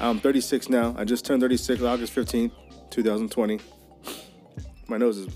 I'm 0.00 0.20
36 0.20 0.68
now. 0.68 0.94
I 0.98 1.04
just 1.04 1.24
turned 1.24 1.40
36 1.40 1.82
August 1.82 2.14
15th, 2.14 2.52
2020. 2.90 3.58
My 4.86 4.98
nose 4.98 5.16
is 5.16 5.28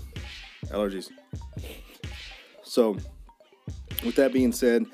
allergies. 0.67 1.09
So, 2.63 2.97
with 4.05 4.15
that 4.15 4.31
being 4.31 4.51
said, 4.51 4.85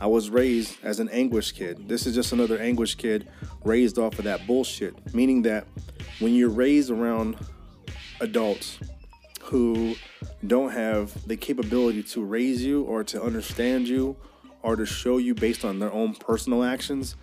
I 0.00 0.06
was 0.06 0.30
raised 0.30 0.82
as 0.82 0.98
an 0.98 1.10
anguish 1.10 1.52
kid. 1.52 1.88
This 1.88 2.06
is 2.06 2.14
just 2.14 2.32
another 2.32 2.58
anguish 2.58 2.94
kid 2.94 3.28
raised 3.64 3.98
off 3.98 4.18
of 4.18 4.24
that 4.24 4.46
bullshit. 4.46 5.14
Meaning 5.14 5.42
that 5.42 5.66
when 6.20 6.34
you're 6.34 6.48
raised 6.48 6.90
around 6.90 7.36
adults 8.20 8.78
who 9.46 9.94
don't 10.46 10.72
have 10.72 11.26
the 11.26 11.36
capability 11.36 12.02
to 12.02 12.24
raise 12.24 12.64
you 12.64 12.82
or 12.82 13.04
to 13.04 13.22
understand 13.22 13.88
you 13.88 14.16
or 14.62 14.76
to 14.76 14.84
show 14.84 15.18
you 15.18 15.34
based 15.34 15.64
on 15.64 15.78
their 15.78 15.92
own 15.92 16.14
personal 16.14 16.64
actions, 16.64 17.16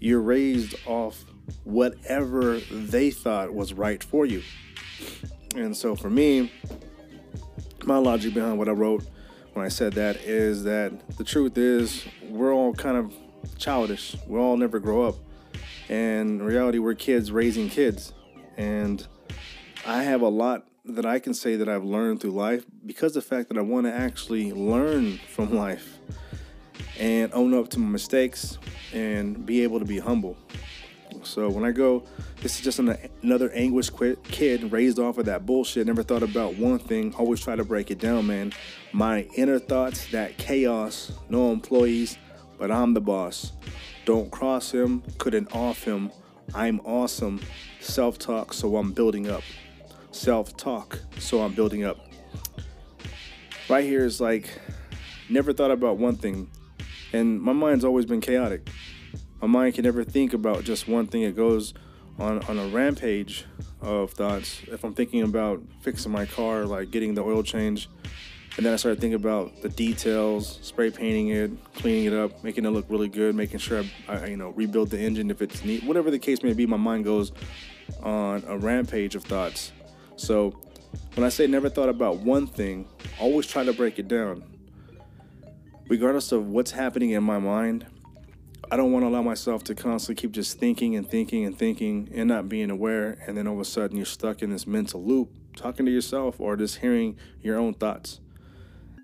you're 0.00 0.20
raised 0.20 0.74
off 0.86 1.24
whatever 1.64 2.58
they 2.70 3.10
thought 3.10 3.52
was 3.52 3.72
right 3.72 4.02
for 4.02 4.24
you. 4.24 4.42
And 5.54 5.76
so 5.76 5.94
for 5.94 6.08
me, 6.10 6.52
my 7.84 7.98
logic 7.98 8.34
behind 8.34 8.58
what 8.58 8.68
I 8.68 8.72
wrote 8.72 9.04
when 9.52 9.64
I 9.64 9.68
said 9.68 9.94
that 9.94 10.16
is 10.16 10.64
that 10.64 11.16
the 11.16 11.24
truth 11.24 11.58
is 11.58 12.04
we're 12.28 12.54
all 12.54 12.72
kind 12.72 12.96
of 12.96 13.14
childish. 13.58 14.16
We 14.26 14.38
all 14.38 14.56
never 14.56 14.78
grow 14.78 15.02
up. 15.02 15.16
And 15.88 16.40
in 16.40 16.42
reality, 16.42 16.78
we're 16.78 16.94
kids 16.94 17.32
raising 17.32 17.68
kids. 17.68 18.12
And 18.56 19.06
I 19.86 20.02
have 20.02 20.20
a 20.20 20.28
lot 20.28 20.66
that 20.88 21.04
I 21.04 21.18
can 21.18 21.34
say 21.34 21.56
that 21.56 21.68
I've 21.68 21.84
learned 21.84 22.20
through 22.20 22.30
life 22.30 22.64
because 22.86 23.12
the 23.12 23.20
fact 23.20 23.48
that 23.48 23.58
I 23.58 23.60
want 23.60 23.86
to 23.86 23.92
actually 23.92 24.52
learn 24.52 25.18
from 25.18 25.54
life 25.54 25.98
and 26.98 27.32
own 27.34 27.54
up 27.54 27.68
to 27.70 27.78
my 27.78 27.88
mistakes 27.88 28.58
and 28.92 29.44
be 29.44 29.62
able 29.62 29.78
to 29.78 29.84
be 29.84 29.98
humble. 29.98 30.36
So 31.22 31.50
when 31.50 31.64
I 31.64 31.72
go, 31.72 32.04
this 32.40 32.56
is 32.56 32.62
just 32.62 32.78
an, 32.78 32.96
another 33.22 33.50
anguish 33.52 33.90
kid 34.24 34.72
raised 34.72 34.98
off 34.98 35.18
of 35.18 35.26
that 35.26 35.44
bullshit. 35.44 35.86
Never 35.86 36.02
thought 36.02 36.22
about 36.22 36.56
one 36.56 36.78
thing. 36.78 37.14
Always 37.14 37.40
try 37.40 37.54
to 37.54 37.64
break 37.64 37.90
it 37.90 37.98
down, 37.98 38.26
man. 38.26 38.52
My 38.92 39.22
inner 39.36 39.58
thoughts, 39.58 40.10
that 40.12 40.38
chaos. 40.38 41.12
No 41.28 41.52
employees, 41.52 42.16
but 42.58 42.70
I'm 42.70 42.94
the 42.94 43.00
boss. 43.00 43.52
Don't 44.06 44.30
cross 44.30 44.72
him, 44.72 45.02
couldn't 45.18 45.54
off 45.54 45.84
him. 45.84 46.10
I'm 46.54 46.80
awesome. 46.80 47.40
Self 47.80 48.18
talk, 48.18 48.54
so 48.54 48.76
I'm 48.76 48.92
building 48.92 49.28
up 49.28 49.42
self 50.10 50.56
talk. 50.56 50.98
So 51.18 51.40
I'm 51.40 51.54
building 51.54 51.84
up. 51.84 51.98
Right 53.68 53.84
here 53.84 54.04
is 54.04 54.20
like, 54.20 54.58
never 55.28 55.52
thought 55.52 55.70
about 55.70 55.98
one 55.98 56.16
thing. 56.16 56.50
And 57.12 57.40
my 57.40 57.52
mind's 57.52 57.84
always 57.84 58.06
been 58.06 58.20
chaotic. 58.20 58.68
My 59.40 59.46
mind 59.46 59.74
can 59.74 59.84
never 59.84 60.04
think 60.04 60.32
about 60.32 60.64
just 60.64 60.88
one 60.88 61.06
thing. 61.06 61.22
It 61.22 61.36
goes 61.36 61.74
on, 62.18 62.42
on 62.44 62.58
a 62.58 62.66
rampage 62.68 63.44
of 63.80 64.12
thoughts. 64.12 64.62
If 64.66 64.84
I'm 64.84 64.94
thinking 64.94 65.22
about 65.22 65.62
fixing 65.80 66.12
my 66.12 66.26
car, 66.26 66.64
like 66.64 66.90
getting 66.90 67.14
the 67.14 67.22
oil 67.22 67.42
change, 67.42 67.88
and 68.56 68.66
then 68.66 68.72
I 68.72 68.76
started 68.76 69.00
thinking 69.00 69.14
about 69.14 69.62
the 69.62 69.68
details, 69.68 70.58
spray 70.62 70.90
painting 70.90 71.28
it, 71.28 71.50
cleaning 71.74 72.06
it 72.06 72.12
up, 72.12 72.42
making 72.42 72.64
it 72.64 72.70
look 72.70 72.86
really 72.88 73.08
good, 73.08 73.36
making 73.36 73.60
sure 73.60 73.84
I, 74.08 74.16
I 74.16 74.26
you 74.26 74.36
know 74.36 74.48
rebuild 74.50 74.90
the 74.90 74.98
engine 74.98 75.30
if 75.30 75.40
it's 75.40 75.64
neat, 75.64 75.84
whatever 75.84 76.10
the 76.10 76.18
case 76.18 76.42
may 76.42 76.54
be. 76.54 76.66
My 76.66 76.76
mind 76.76 77.04
goes 77.04 77.30
on 78.02 78.42
a 78.48 78.58
rampage 78.58 79.14
of 79.14 79.22
thoughts, 79.22 79.70
so 80.18 80.50
when 81.14 81.24
I 81.24 81.28
say 81.28 81.46
never 81.46 81.68
thought 81.68 81.88
about 81.88 82.18
one 82.18 82.46
thing, 82.46 82.88
always 83.20 83.46
try 83.46 83.64
to 83.64 83.72
break 83.72 83.98
it 83.98 84.08
down. 84.08 84.44
Regardless 85.88 86.32
of 86.32 86.46
what's 86.48 86.70
happening 86.70 87.10
in 87.10 87.22
my 87.22 87.38
mind, 87.38 87.86
I 88.70 88.76
don't 88.76 88.92
want 88.92 89.04
to 89.04 89.08
allow 89.08 89.22
myself 89.22 89.64
to 89.64 89.74
constantly 89.74 90.20
keep 90.20 90.32
just 90.32 90.58
thinking 90.58 90.96
and 90.96 91.08
thinking 91.08 91.46
and 91.46 91.58
thinking 91.58 92.10
and 92.14 92.28
not 92.28 92.48
being 92.48 92.70
aware. 92.70 93.18
And 93.26 93.36
then 93.36 93.46
all 93.46 93.54
of 93.54 93.60
a 93.60 93.64
sudden 93.64 93.96
you're 93.96 94.04
stuck 94.04 94.42
in 94.42 94.50
this 94.50 94.66
mental 94.66 95.02
loop, 95.02 95.30
talking 95.56 95.86
to 95.86 95.92
yourself 95.92 96.38
or 96.38 96.56
just 96.56 96.78
hearing 96.78 97.16
your 97.40 97.56
own 97.58 97.72
thoughts. 97.72 98.20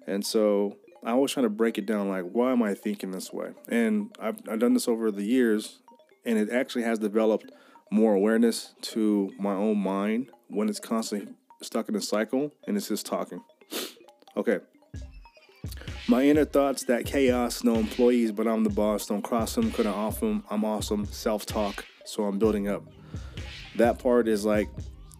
And 0.06 0.25
so 0.25 0.76
I 1.02 1.12
always 1.12 1.33
try 1.33 1.42
to 1.42 1.49
break 1.49 1.78
it 1.78 1.87
down 1.87 2.09
like, 2.09 2.25
why 2.25 2.52
am 2.52 2.62
I 2.62 2.75
thinking 2.75 3.11
this 3.11 3.33
way? 3.33 3.52
And 3.68 4.14
I've, 4.21 4.37
I've 4.50 4.59
done 4.59 4.75
this 4.75 4.88
over 4.88 5.11
the 5.11 5.25
years, 5.25 5.80
and 6.26 6.38
it 6.38 6.50
actually 6.50 6.83
has 6.85 6.99
developed 6.99 7.50
more 7.94 8.14
awareness 8.14 8.74
to 8.80 9.32
my 9.38 9.52
own 9.52 9.78
mind 9.78 10.28
when 10.48 10.68
it's 10.68 10.80
constantly 10.80 11.32
stuck 11.62 11.88
in 11.88 11.94
a 11.94 12.00
cycle 12.00 12.52
and 12.66 12.76
it's 12.76 12.88
just 12.88 13.06
talking. 13.06 13.40
Okay. 14.36 14.58
My 16.08 16.24
inner 16.24 16.44
thoughts, 16.44 16.82
that 16.86 17.06
chaos, 17.06 17.62
no 17.62 17.76
employees, 17.76 18.32
but 18.32 18.48
I'm 18.48 18.64
the 18.64 18.70
boss. 18.70 19.06
Don't 19.06 19.22
cross 19.22 19.54
them, 19.54 19.70
couldn't 19.70 19.94
off 19.94 20.18
them. 20.18 20.42
I'm 20.50 20.64
awesome. 20.64 21.04
Self 21.04 21.46
talk. 21.46 21.86
So 22.04 22.24
I'm 22.24 22.36
building 22.36 22.68
up. 22.68 22.82
That 23.76 24.00
part 24.00 24.26
is 24.26 24.44
like 24.44 24.68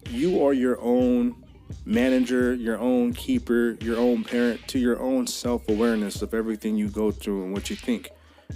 you 0.09 0.45
are 0.45 0.51
your 0.51 0.77
own 0.81 1.45
manager, 1.85 2.53
your 2.53 2.77
own 2.77 3.13
keeper, 3.13 3.77
your 3.79 3.97
own 3.97 4.25
parent 4.25 4.67
to 4.67 4.79
your 4.79 5.01
own 5.01 5.27
self 5.27 5.67
awareness 5.69 6.21
of 6.21 6.33
everything 6.33 6.75
you 6.75 6.89
go 6.89 7.09
through 7.09 7.45
and 7.45 7.53
what 7.53 7.69
you 7.69 7.77
think. 7.77 8.09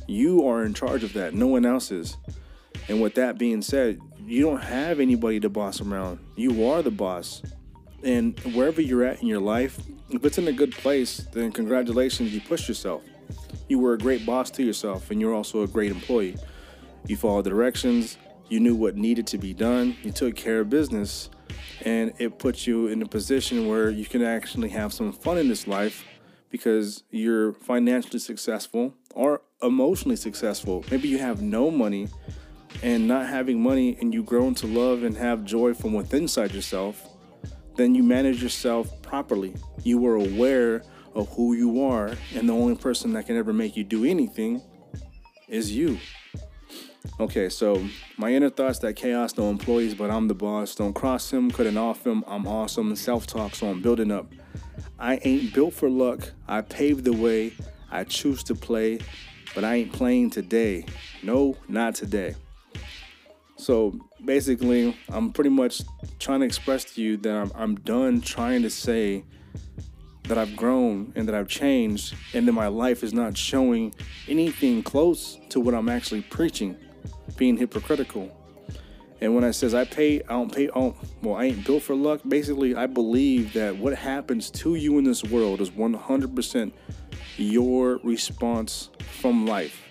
You 0.07 0.45
are 0.45 0.65
in 0.65 0.73
charge 0.73 1.05
of 1.05 1.13
that. 1.13 1.33
No 1.33 1.47
one 1.47 1.65
else 1.65 1.89
is. 1.89 2.17
And 2.89 3.01
with 3.01 3.15
that 3.15 3.37
being 3.37 3.61
said, 3.61 3.99
you 4.29 4.43
don't 4.43 4.61
have 4.61 4.99
anybody 4.99 5.39
to 5.39 5.49
boss 5.49 5.81
around. 5.81 6.19
You 6.35 6.67
are 6.67 6.83
the 6.83 6.91
boss. 6.91 7.41
And 8.03 8.39
wherever 8.53 8.79
you're 8.79 9.03
at 9.03 9.21
in 9.21 9.27
your 9.27 9.39
life, 9.39 9.79
if 10.11 10.23
it's 10.23 10.37
in 10.37 10.47
a 10.47 10.53
good 10.53 10.71
place, 10.71 11.27
then 11.33 11.51
congratulations, 11.51 12.31
you 12.31 12.39
pushed 12.39 12.67
yourself. 12.67 13.01
You 13.67 13.79
were 13.79 13.93
a 13.93 13.97
great 13.97 14.27
boss 14.27 14.51
to 14.51 14.63
yourself, 14.63 15.09
and 15.09 15.19
you're 15.19 15.33
also 15.33 15.63
a 15.63 15.67
great 15.67 15.91
employee. 15.91 16.37
You 17.07 17.17
followed 17.17 17.45
directions, 17.45 18.17
you 18.49 18.59
knew 18.59 18.75
what 18.75 18.95
needed 18.95 19.25
to 19.27 19.39
be 19.39 19.53
done, 19.53 19.97
you 20.03 20.11
took 20.11 20.35
care 20.35 20.59
of 20.59 20.69
business, 20.69 21.31
and 21.81 22.13
it 22.19 22.37
puts 22.37 22.67
you 22.67 22.87
in 22.87 23.01
a 23.01 23.07
position 23.07 23.67
where 23.67 23.89
you 23.89 24.05
can 24.05 24.23
actually 24.23 24.69
have 24.69 24.93
some 24.93 25.11
fun 25.11 25.39
in 25.39 25.47
this 25.47 25.65
life 25.65 26.05
because 26.51 27.03
you're 27.09 27.53
financially 27.53 28.19
successful 28.19 28.93
or 29.15 29.41
emotionally 29.63 30.15
successful. 30.15 30.85
Maybe 30.91 31.07
you 31.07 31.17
have 31.17 31.41
no 31.41 31.71
money 31.71 32.09
and 32.83 33.07
not 33.07 33.27
having 33.27 33.61
money 33.61 33.97
and 33.99 34.13
you 34.13 34.23
grow 34.23 34.47
into 34.47 34.67
love 34.67 35.03
and 35.03 35.17
have 35.17 35.43
joy 35.43 35.73
from 35.73 35.93
within 35.93 36.23
inside 36.23 36.51
yourself, 36.51 37.07
then 37.75 37.95
you 37.95 38.03
manage 38.03 38.43
yourself 38.43 39.01
properly. 39.01 39.55
You 39.83 40.05
are 40.07 40.15
aware 40.15 40.83
of 41.15 41.29
who 41.29 41.53
you 41.53 41.83
are, 41.83 42.11
and 42.35 42.47
the 42.47 42.53
only 42.53 42.75
person 42.75 43.13
that 43.13 43.25
can 43.25 43.37
ever 43.37 43.53
make 43.53 43.75
you 43.75 43.83
do 43.83 44.05
anything 44.05 44.61
is 45.47 45.75
you. 45.75 45.97
Okay, 47.19 47.49
so 47.49 47.83
my 48.17 48.33
inner 48.33 48.49
thoughts 48.49 48.79
that 48.79 48.95
chaos, 48.95 49.37
no 49.37 49.49
employees, 49.49 49.95
but 49.95 50.11
I'm 50.11 50.27
the 50.27 50.35
boss. 50.35 50.75
Don't 50.75 50.93
cross 50.93 51.31
him, 51.31 51.49
couldn't 51.51 51.77
off 51.77 52.05
him. 52.05 52.23
I'm 52.27 52.47
awesome. 52.47 52.95
Self 52.95 53.25
talk, 53.25 53.55
so 53.55 53.69
I'm 53.69 53.81
building 53.81 54.11
up. 54.11 54.31
I 54.99 55.19
ain't 55.23 55.53
built 55.53 55.73
for 55.73 55.89
luck. 55.89 56.31
I 56.47 56.61
paved 56.61 57.05
the 57.05 57.13
way. 57.13 57.53
I 57.91 58.03
choose 58.03 58.43
to 58.43 58.55
play, 58.55 58.99
but 59.55 59.63
I 59.63 59.75
ain't 59.75 59.93
playing 59.93 60.29
today. 60.29 60.85
No, 61.23 61.57
not 61.67 61.95
today. 61.95 62.35
So 63.59 63.93
basically, 64.23 64.97
I'm 65.09 65.33
pretty 65.33 65.49
much 65.49 65.81
trying 66.17 66.39
to 66.39 66.45
express 66.45 66.85
to 66.93 67.01
you 67.01 67.17
that 67.17 67.35
I'm, 67.35 67.51
I'm 67.53 67.75
done 67.75 68.21
trying 68.21 68.61
to 68.61 68.69
say 68.69 69.25
that 70.23 70.37
I've 70.37 70.55
grown 70.55 71.11
and 71.17 71.27
that 71.27 71.35
I've 71.35 71.49
changed 71.49 72.15
and 72.33 72.47
that 72.47 72.53
my 72.53 72.67
life 72.67 73.03
is 73.03 73.13
not 73.13 73.35
showing 73.35 73.93
anything 74.29 74.81
close 74.81 75.37
to 75.49 75.59
what 75.59 75.73
I'm 75.73 75.89
actually 75.89 76.21
preaching, 76.21 76.77
being 77.35 77.57
hypocritical. 77.57 78.33
And 79.19 79.35
when 79.35 79.43
I 79.43 79.51
says 79.51 79.73
I 79.73 79.83
pay, 79.83 80.21
I 80.21 80.29
don't 80.29 80.55
pay. 80.55 80.69
Oh, 80.73 80.95
well, 81.21 81.35
I 81.35 81.45
ain't 81.45 81.65
built 81.65 81.83
for 81.83 81.95
luck. 81.95 82.21
Basically, 82.25 82.75
I 82.75 82.85
believe 82.85 83.51
that 83.53 83.75
what 83.75 83.93
happens 83.93 84.49
to 84.51 84.75
you 84.75 84.97
in 84.99 85.03
this 85.03 85.25
world 85.25 85.59
is 85.59 85.69
100% 85.69 86.71
your 87.35 87.99
response 88.05 88.89
from 89.19 89.45
life. 89.45 89.83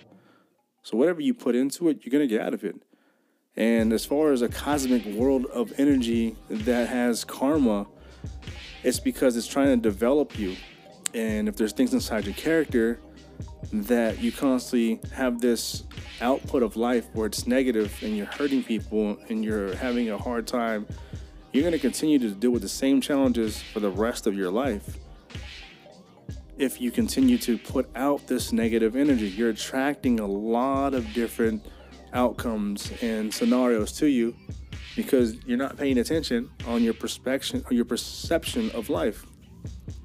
So 0.81 0.97
whatever 0.97 1.21
you 1.21 1.35
put 1.35 1.55
into 1.55 1.87
it, 1.89 1.99
you're 2.03 2.11
gonna 2.11 2.25
get 2.25 2.41
out 2.41 2.55
of 2.55 2.63
it. 2.63 2.81
And 3.59 3.91
as 3.91 4.05
far 4.05 4.31
as 4.31 4.41
a 4.41 4.47
cosmic 4.47 5.05
world 5.05 5.45
of 5.47 5.73
energy 5.77 6.37
that 6.49 6.87
has 6.87 7.25
karma, 7.25 7.85
it's 8.83 9.01
because 9.01 9.35
it's 9.35 9.47
trying 9.47 9.67
to 9.67 9.75
develop 9.75 10.39
you. 10.39 10.55
And 11.13 11.49
if 11.49 11.57
there's 11.57 11.73
things 11.73 11.93
inside 11.93 12.25
your 12.25 12.35
character 12.35 13.01
that 13.73 14.19
you 14.19 14.31
constantly 14.31 15.01
have 15.13 15.41
this 15.41 15.83
output 16.21 16.63
of 16.63 16.77
life 16.77 17.07
where 17.13 17.27
it's 17.27 17.47
negative 17.47 17.93
and 18.01 18.15
you're 18.15 18.27
hurting 18.27 18.63
people 18.63 19.17
and 19.27 19.43
you're 19.43 19.75
having 19.75 20.09
a 20.09 20.17
hard 20.17 20.47
time, 20.47 20.87
you're 21.51 21.63
going 21.63 21.73
to 21.73 21.79
continue 21.79 22.17
to 22.17 22.31
deal 22.31 22.51
with 22.51 22.61
the 22.61 22.69
same 22.69 23.01
challenges 23.01 23.61
for 23.61 23.81
the 23.81 23.89
rest 23.89 24.25
of 24.25 24.35
your 24.35 24.51
life. 24.51 24.97
If 26.57 26.79
you 26.79 26.91
continue 26.91 27.37
to 27.39 27.57
put 27.57 27.89
out 27.93 28.25
this 28.27 28.53
negative 28.53 28.95
energy, 28.95 29.27
you're 29.27 29.49
attracting 29.49 30.21
a 30.21 30.25
lot 30.25 30.93
of 30.93 31.11
different 31.13 31.65
outcomes 32.13 32.91
and 33.01 33.33
scenarios 33.33 33.91
to 33.93 34.07
you 34.07 34.35
because 34.95 35.35
you're 35.45 35.57
not 35.57 35.77
paying 35.77 35.97
attention 35.97 36.49
on 36.67 36.83
your 36.83 36.93
perspective 36.93 37.63
your 37.71 37.85
perception 37.85 38.69
of 38.71 38.89
life. 38.89 39.25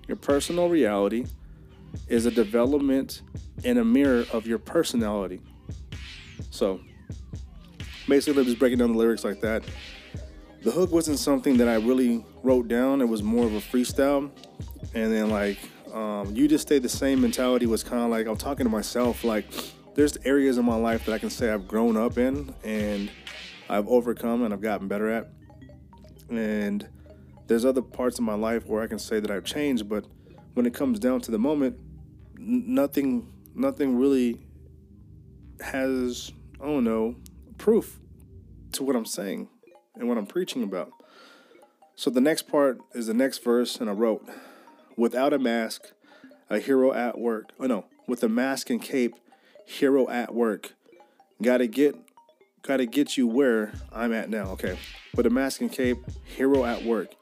Your 0.07 0.17
personal 0.17 0.69
reality 0.69 1.27
is 2.09 2.27
a 2.27 2.31
development 2.31 3.23
and 3.65 3.79
a 3.79 3.85
mirror 3.85 4.25
of 4.33 4.47
your 4.47 4.59
personality. 4.59 5.41
So 6.51 6.81
basically 8.09 8.41
I'm 8.41 8.47
just 8.47 8.59
breaking 8.59 8.79
down 8.79 8.93
the 8.93 8.99
lyrics 8.99 9.25
like 9.25 9.41
that. 9.41 9.65
The 10.63 10.71
hook 10.71 10.93
wasn't 10.93 11.19
something 11.19 11.57
that 11.59 11.69
I 11.69 11.75
really 11.75 12.25
wrote 12.43 12.69
down. 12.69 13.01
It 13.01 13.09
was 13.09 13.23
more 13.23 13.45
of 13.47 13.55
a 13.55 13.61
freestyle. 13.61 14.31
And 14.95 15.13
then 15.13 15.31
like 15.31 15.59
um, 15.93 16.35
you 16.35 16.49
just 16.49 16.67
stay 16.67 16.79
the 16.79 16.89
same 16.89 17.21
mentality 17.21 17.67
was 17.67 17.83
kind 17.83 18.03
of 18.03 18.11
like 18.11 18.27
I'm 18.27 18.37
talking 18.37 18.65
to 18.65 18.71
myself 18.71 19.25
like 19.25 19.47
there's 19.95 20.17
areas 20.25 20.59
in 20.59 20.65
my 20.65 20.77
life 20.77 21.05
that 21.07 21.13
I 21.13 21.19
can 21.19 21.31
say 21.31 21.51
I've 21.51 21.69
grown 21.69 21.97
up 21.97 22.19
in 22.19 22.55
and 22.65 23.11
I've 23.69 23.89
overcome 23.89 24.43
and 24.43 24.53
I've 24.53 24.61
gotten 24.61 24.89
better 24.89 25.11
at. 25.11 25.29
And 26.31 26.87
there's 27.47 27.65
other 27.65 27.83
parts 27.83 28.19
of 28.19 28.25
my 28.25 28.35
life 28.35 28.67
where 28.67 28.83
I 28.83 28.87
can 28.87 28.99
say 28.99 29.21
that 29.21 29.31
I've 29.31 29.45
changed, 29.45 29.89
but 29.89 30.05
when 30.55 30.67
it 30.67 30.75
comes 30.75 30.99
down 30.99 31.21
to 31.23 31.31
the 31.31 31.39
moment, 31.39 31.79
nothing 32.37 33.31
nothing 33.55 33.97
really 33.97 34.41
has 35.61 36.33
I 36.61 36.67
don't 36.67 36.85
know 36.85 37.17
proof 37.59 38.01
to 38.73 38.83
what 38.83 38.97
I'm 38.97 39.07
saying 39.07 39.49
and 39.95 40.09
what 40.09 40.19
I'm 40.19 40.27
preaching 40.27 40.63
about. 40.63 40.91
So 41.95 42.11
the 42.11 42.21
next 42.21 42.49
part 42.49 42.79
is 42.95 43.07
the 43.07 43.15
next 43.15 43.45
verse, 43.45 43.77
and 43.77 43.89
I 43.89 43.93
wrote, 43.93 44.29
"Without 44.97 45.33
a 45.33 45.39
mask, 45.39 45.93
a 46.51 46.59
hero 46.59 46.93
at 46.93 47.19
work. 47.19 47.51
Oh 47.61 47.67
no, 47.67 47.85
with 48.09 48.23
a 48.25 48.29
mask 48.29 48.71
and 48.71 48.83
cape, 48.83 49.15
hero 49.65 50.09
at 50.09 50.35
work. 50.35 50.75
Got 51.43 51.59
to 51.59 51.67
get 51.67 51.97
got 52.63 52.79
to 52.79 52.87
get 52.87 53.17
you 53.17 53.27
where 53.27 53.73
I'm 53.93 54.13
at 54.13 54.31
now. 54.31 54.51
Okay. 54.53 54.79
With 55.17 55.27
a 55.27 55.31
mask 55.31 55.61
and 55.61 55.71
cape, 55.71 55.99
hero 56.25 56.65
at 56.65 56.85
work. 56.85 57.15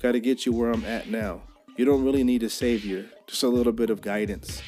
Got 0.00 0.12
to 0.12 0.20
get 0.20 0.46
you 0.46 0.52
where 0.52 0.70
I'm 0.70 0.84
at 0.84 1.08
now. 1.08 1.42
You 1.76 1.84
don't 1.84 2.04
really 2.04 2.24
need 2.24 2.42
a 2.42 2.48
savior, 2.48 3.04
just 3.26 3.42
a 3.42 3.48
little 3.48 3.72
bit 3.72 3.90
of 3.90 4.00
guidance. 4.00 4.62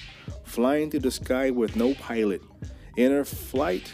Flying 0.45 0.91
through 0.91 1.01
the 1.01 1.11
sky 1.11 1.51
with 1.51 1.77
no 1.77 1.95
pilot. 1.95 2.43
Inner 2.97 3.25
flight, 3.25 3.93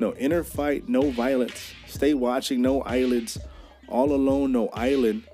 no 0.00 0.14
inner 0.14 0.42
fight, 0.42 0.88
no 0.88 1.10
violence. 1.10 1.72
Stay 1.86 2.14
watching, 2.14 2.60
no 2.62 2.82
eyelids. 2.82 3.38
All 3.88 4.12
alone, 4.12 4.50
no 4.50 4.68
island. 4.70 5.24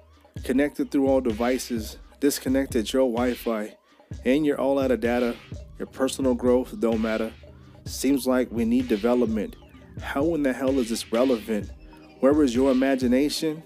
Connected 0.45 0.91
through 0.91 1.09
all 1.09 1.21
devices. 1.21 1.97
Disconnected 2.21 2.93
your 2.93 3.11
Wi 3.11 3.35
Fi. 3.35 3.77
And 4.25 4.45
you're 4.45 4.61
all 4.61 4.79
out 4.79 4.91
of 4.91 5.01
data. 5.01 5.37
Your 5.79 5.87
personal 5.87 6.35
growth 6.35 6.79
don't 6.79 7.01
matter. 7.01 7.33
Seems 7.85 8.27
like 8.27 8.51
we 8.51 8.65
need 8.65 8.89
development. 8.89 9.57
How 10.01 10.35
in 10.35 10.43
the 10.43 10.53
hell 10.53 10.79
is 10.79 10.89
this 10.89 11.13
relevant? 11.13 11.71
Where 12.21 12.33
was 12.33 12.55
your 12.55 12.71
imagination? 12.71 13.63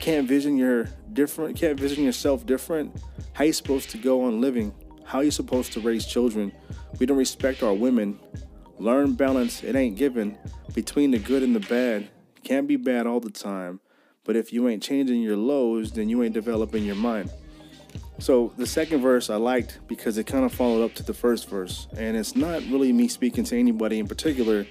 Can't 0.00 0.26
vision 0.26 0.56
your 0.56 0.88
different, 1.12 1.56
can't 1.56 1.78
vision 1.78 2.04
yourself 2.04 2.46
different. 2.46 3.00
How 3.32 3.44
you 3.44 3.52
supposed 3.52 3.90
to 3.90 3.98
go 3.98 4.22
on 4.22 4.40
living? 4.40 4.74
How 5.04 5.20
you 5.20 5.30
supposed 5.30 5.72
to 5.72 5.80
raise 5.80 6.06
children? 6.06 6.52
We 6.98 7.06
don't 7.06 7.16
respect 7.16 7.62
our 7.62 7.74
women. 7.74 8.18
Learn 8.78 9.14
balance, 9.14 9.62
it 9.62 9.76
ain't 9.76 9.96
given 9.96 10.38
between 10.74 11.10
the 11.10 11.18
good 11.18 11.42
and 11.42 11.54
the 11.54 11.60
bad. 11.60 12.08
Can't 12.44 12.66
be 12.66 12.76
bad 12.76 13.06
all 13.06 13.20
the 13.20 13.30
time. 13.30 13.80
But 14.24 14.36
if 14.36 14.52
you 14.52 14.68
ain't 14.68 14.82
changing 14.82 15.22
your 15.22 15.36
lows, 15.36 15.92
then 15.92 16.08
you 16.08 16.22
ain't 16.22 16.34
developing 16.34 16.84
your 16.84 16.96
mind. 16.96 17.30
So 18.20 18.52
the 18.58 18.66
second 18.66 19.00
verse 19.00 19.30
I 19.30 19.36
liked 19.36 19.80
because 19.88 20.18
it 20.18 20.24
kind 20.24 20.44
of 20.44 20.52
followed 20.52 20.84
up 20.84 20.94
to 20.96 21.02
the 21.02 21.14
first 21.14 21.48
verse. 21.48 21.88
And 21.96 22.18
it's 22.18 22.36
not 22.36 22.62
really 22.64 22.92
me 22.92 23.08
speaking 23.08 23.44
to 23.44 23.58
anybody 23.58 23.98
in 23.98 24.06
particular, 24.06 24.66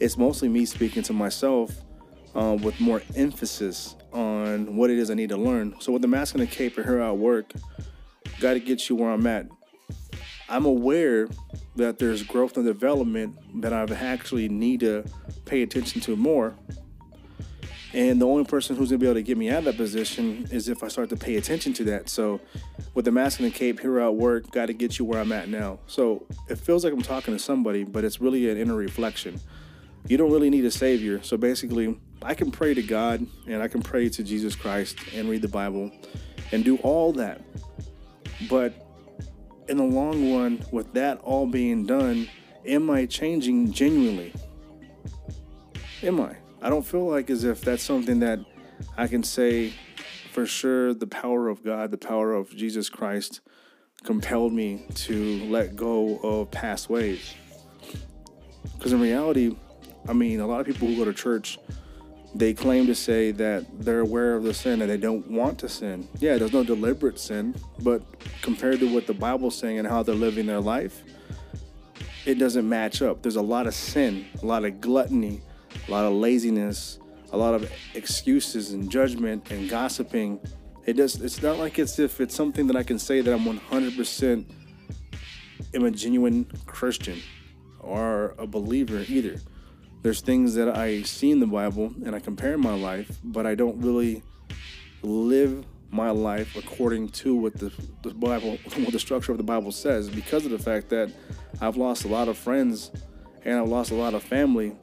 it's 0.00 0.16
mostly 0.16 0.48
me 0.48 0.64
speaking 0.64 1.02
to 1.02 1.12
myself 1.12 1.70
uh, 2.34 2.56
with 2.62 2.80
more 2.80 3.02
emphasis 3.16 3.96
on 4.14 4.76
what 4.76 4.88
it 4.88 4.98
is 4.98 5.10
I 5.10 5.14
need 5.14 5.28
to 5.28 5.36
learn. 5.36 5.74
So 5.80 5.92
with 5.92 6.00
the 6.00 6.08
mask 6.08 6.34
and 6.34 6.42
the 6.42 6.46
cape 6.46 6.78
and 6.78 6.86
here 6.86 7.00
at 7.00 7.18
work, 7.18 7.52
got 8.40 8.54
to 8.54 8.60
get 8.60 8.88
you 8.88 8.96
where 8.96 9.10
I'm 9.10 9.26
at. 9.26 9.46
I'm 10.48 10.64
aware 10.64 11.28
that 11.76 11.98
there's 11.98 12.22
growth 12.22 12.56
and 12.56 12.64
development 12.64 13.60
that 13.60 13.74
I've 13.74 13.92
actually 13.92 14.48
need 14.48 14.80
to 14.80 15.04
pay 15.44 15.62
attention 15.62 16.00
to 16.02 16.16
more. 16.16 16.56
And 17.92 18.20
the 18.20 18.26
only 18.26 18.44
person 18.44 18.76
who's 18.76 18.90
gonna 18.90 18.98
be 18.98 19.06
able 19.06 19.14
to 19.14 19.22
get 19.22 19.36
me 19.36 19.50
out 19.50 19.58
of 19.58 19.64
that 19.64 19.76
position 19.76 20.46
is 20.50 20.68
if 20.68 20.84
I 20.84 20.88
start 20.88 21.08
to 21.08 21.16
pay 21.16 21.36
attention 21.36 21.72
to 21.74 21.84
that. 21.84 22.08
So, 22.08 22.40
with 22.94 23.04
the 23.04 23.10
mask 23.10 23.40
and 23.40 23.50
the 23.50 23.56
cape, 23.56 23.80
here 23.80 23.98
at 23.98 24.14
work, 24.14 24.50
got 24.52 24.66
to 24.66 24.72
get 24.72 24.98
you 24.98 25.04
where 25.04 25.20
I'm 25.20 25.32
at 25.32 25.48
now. 25.48 25.80
So, 25.86 26.24
it 26.48 26.58
feels 26.58 26.84
like 26.84 26.92
I'm 26.92 27.02
talking 27.02 27.34
to 27.34 27.38
somebody, 27.38 27.82
but 27.82 28.04
it's 28.04 28.20
really 28.20 28.48
an 28.48 28.56
inner 28.58 28.76
reflection. 28.76 29.40
You 30.06 30.16
don't 30.16 30.30
really 30.30 30.50
need 30.50 30.64
a 30.64 30.70
savior. 30.70 31.20
So, 31.22 31.36
basically, 31.36 31.98
I 32.22 32.34
can 32.34 32.50
pray 32.50 32.74
to 32.74 32.82
God 32.82 33.26
and 33.46 33.62
I 33.62 33.68
can 33.68 33.82
pray 33.82 34.08
to 34.08 34.22
Jesus 34.22 34.54
Christ 34.54 34.96
and 35.14 35.28
read 35.28 35.42
the 35.42 35.48
Bible 35.48 35.90
and 36.52 36.64
do 36.64 36.76
all 36.78 37.12
that. 37.14 37.42
But 38.48 38.86
in 39.68 39.76
the 39.76 39.84
long 39.84 40.34
run, 40.34 40.64
with 40.70 40.92
that 40.94 41.18
all 41.20 41.46
being 41.46 41.86
done, 41.86 42.28
am 42.66 42.90
I 42.90 43.06
changing 43.06 43.72
genuinely? 43.72 44.32
Am 46.02 46.20
I? 46.20 46.36
I 46.62 46.68
don't 46.68 46.84
feel 46.84 47.08
like 47.08 47.30
as 47.30 47.44
if 47.44 47.62
that's 47.62 47.82
something 47.82 48.20
that 48.20 48.40
I 48.96 49.06
can 49.06 49.22
say 49.22 49.72
for 50.32 50.46
sure 50.46 50.92
the 50.92 51.06
power 51.06 51.48
of 51.48 51.64
God, 51.64 51.90
the 51.90 51.98
power 51.98 52.34
of 52.34 52.54
Jesus 52.54 52.88
Christ 52.90 53.40
compelled 54.04 54.52
me 54.52 54.84
to 54.94 55.44
let 55.44 55.74
go 55.74 56.18
of 56.18 56.50
past 56.50 56.90
ways. 56.90 57.34
Because 58.76 58.92
in 58.92 59.00
reality, 59.00 59.56
I 60.08 60.12
mean, 60.12 60.40
a 60.40 60.46
lot 60.46 60.60
of 60.60 60.66
people 60.66 60.86
who 60.88 60.96
go 60.96 61.04
to 61.04 61.14
church, 61.14 61.58
they 62.34 62.54
claim 62.54 62.86
to 62.86 62.94
say 62.94 63.30
that 63.32 63.64
they're 63.80 64.00
aware 64.00 64.34
of 64.34 64.44
the 64.44 64.54
sin 64.54 64.82
and 64.82 64.90
they 64.90 64.96
don't 64.96 65.30
want 65.30 65.58
to 65.60 65.68
sin. 65.68 66.08
Yeah, 66.18 66.36
there's 66.36 66.52
no 66.52 66.64
deliberate 66.64 67.18
sin, 67.18 67.54
but 67.82 68.02
compared 68.42 68.80
to 68.80 68.92
what 68.92 69.06
the 69.06 69.14
Bible's 69.14 69.56
saying 69.56 69.78
and 69.78 69.88
how 69.88 70.02
they're 70.02 70.14
living 70.14 70.46
their 70.46 70.60
life, 70.60 71.02
it 72.26 72.34
doesn't 72.34 72.68
match 72.68 73.02
up. 73.02 73.22
There's 73.22 73.36
a 73.36 73.42
lot 73.42 73.66
of 73.66 73.74
sin, 73.74 74.26
a 74.42 74.46
lot 74.46 74.64
of 74.64 74.80
gluttony, 74.80 75.40
a 75.90 75.92
lot 75.92 76.04
of 76.04 76.12
laziness, 76.12 77.00
a 77.32 77.36
lot 77.36 77.52
of 77.52 77.70
excuses 77.94 78.70
and 78.70 78.88
judgment 78.88 79.50
and 79.50 79.68
gossiping. 79.68 80.38
It 80.86 80.92
does. 80.94 81.20
It's 81.20 81.42
not 81.42 81.58
like 81.58 81.80
it's 81.80 81.98
if 81.98 82.20
it's 82.20 82.34
something 82.34 82.68
that 82.68 82.76
I 82.76 82.84
can 82.84 82.98
say 82.98 83.20
that 83.20 83.34
I'm 83.34 83.44
100% 83.44 84.44
am 85.74 85.84
a 85.84 85.90
genuine 85.90 86.46
Christian 86.66 87.18
or 87.80 88.36
a 88.38 88.46
believer 88.46 89.04
either. 89.08 89.40
There's 90.02 90.20
things 90.20 90.54
that 90.54 90.76
I 90.76 91.02
see 91.02 91.32
in 91.32 91.40
the 91.40 91.46
Bible 91.46 91.92
and 92.04 92.14
I 92.14 92.20
compare 92.20 92.56
my 92.56 92.74
life, 92.74 93.18
but 93.24 93.44
I 93.44 93.56
don't 93.56 93.80
really 93.80 94.22
live 95.02 95.64
my 95.90 96.10
life 96.10 96.56
according 96.56 97.08
to 97.08 97.34
what 97.34 97.54
the, 97.54 97.72
the 98.02 98.14
Bible, 98.14 98.58
what 98.76 98.92
the 98.92 98.98
structure 98.98 99.32
of 99.32 99.38
the 99.38 99.44
Bible 99.44 99.72
says, 99.72 100.08
because 100.08 100.44
of 100.44 100.52
the 100.52 100.58
fact 100.58 100.88
that 100.90 101.12
I've 101.60 101.76
lost 101.76 102.04
a 102.04 102.08
lot 102.08 102.28
of 102.28 102.38
friends 102.38 102.92
and 103.44 103.58
I've 103.58 103.68
lost 103.68 103.90
a 103.90 103.94
lot 103.94 104.14
of 104.14 104.22
family. 104.22 104.76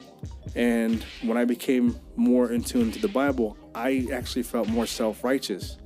And 0.54 1.02
when 1.22 1.36
I 1.36 1.44
became 1.44 1.98
more 2.16 2.50
in 2.50 2.62
tune 2.62 2.90
to 2.92 2.98
the 2.98 3.08
Bible, 3.08 3.56
I 3.74 4.08
actually 4.12 4.42
felt 4.42 4.68
more 4.68 4.86
self 4.86 5.22
righteous. 5.22 5.78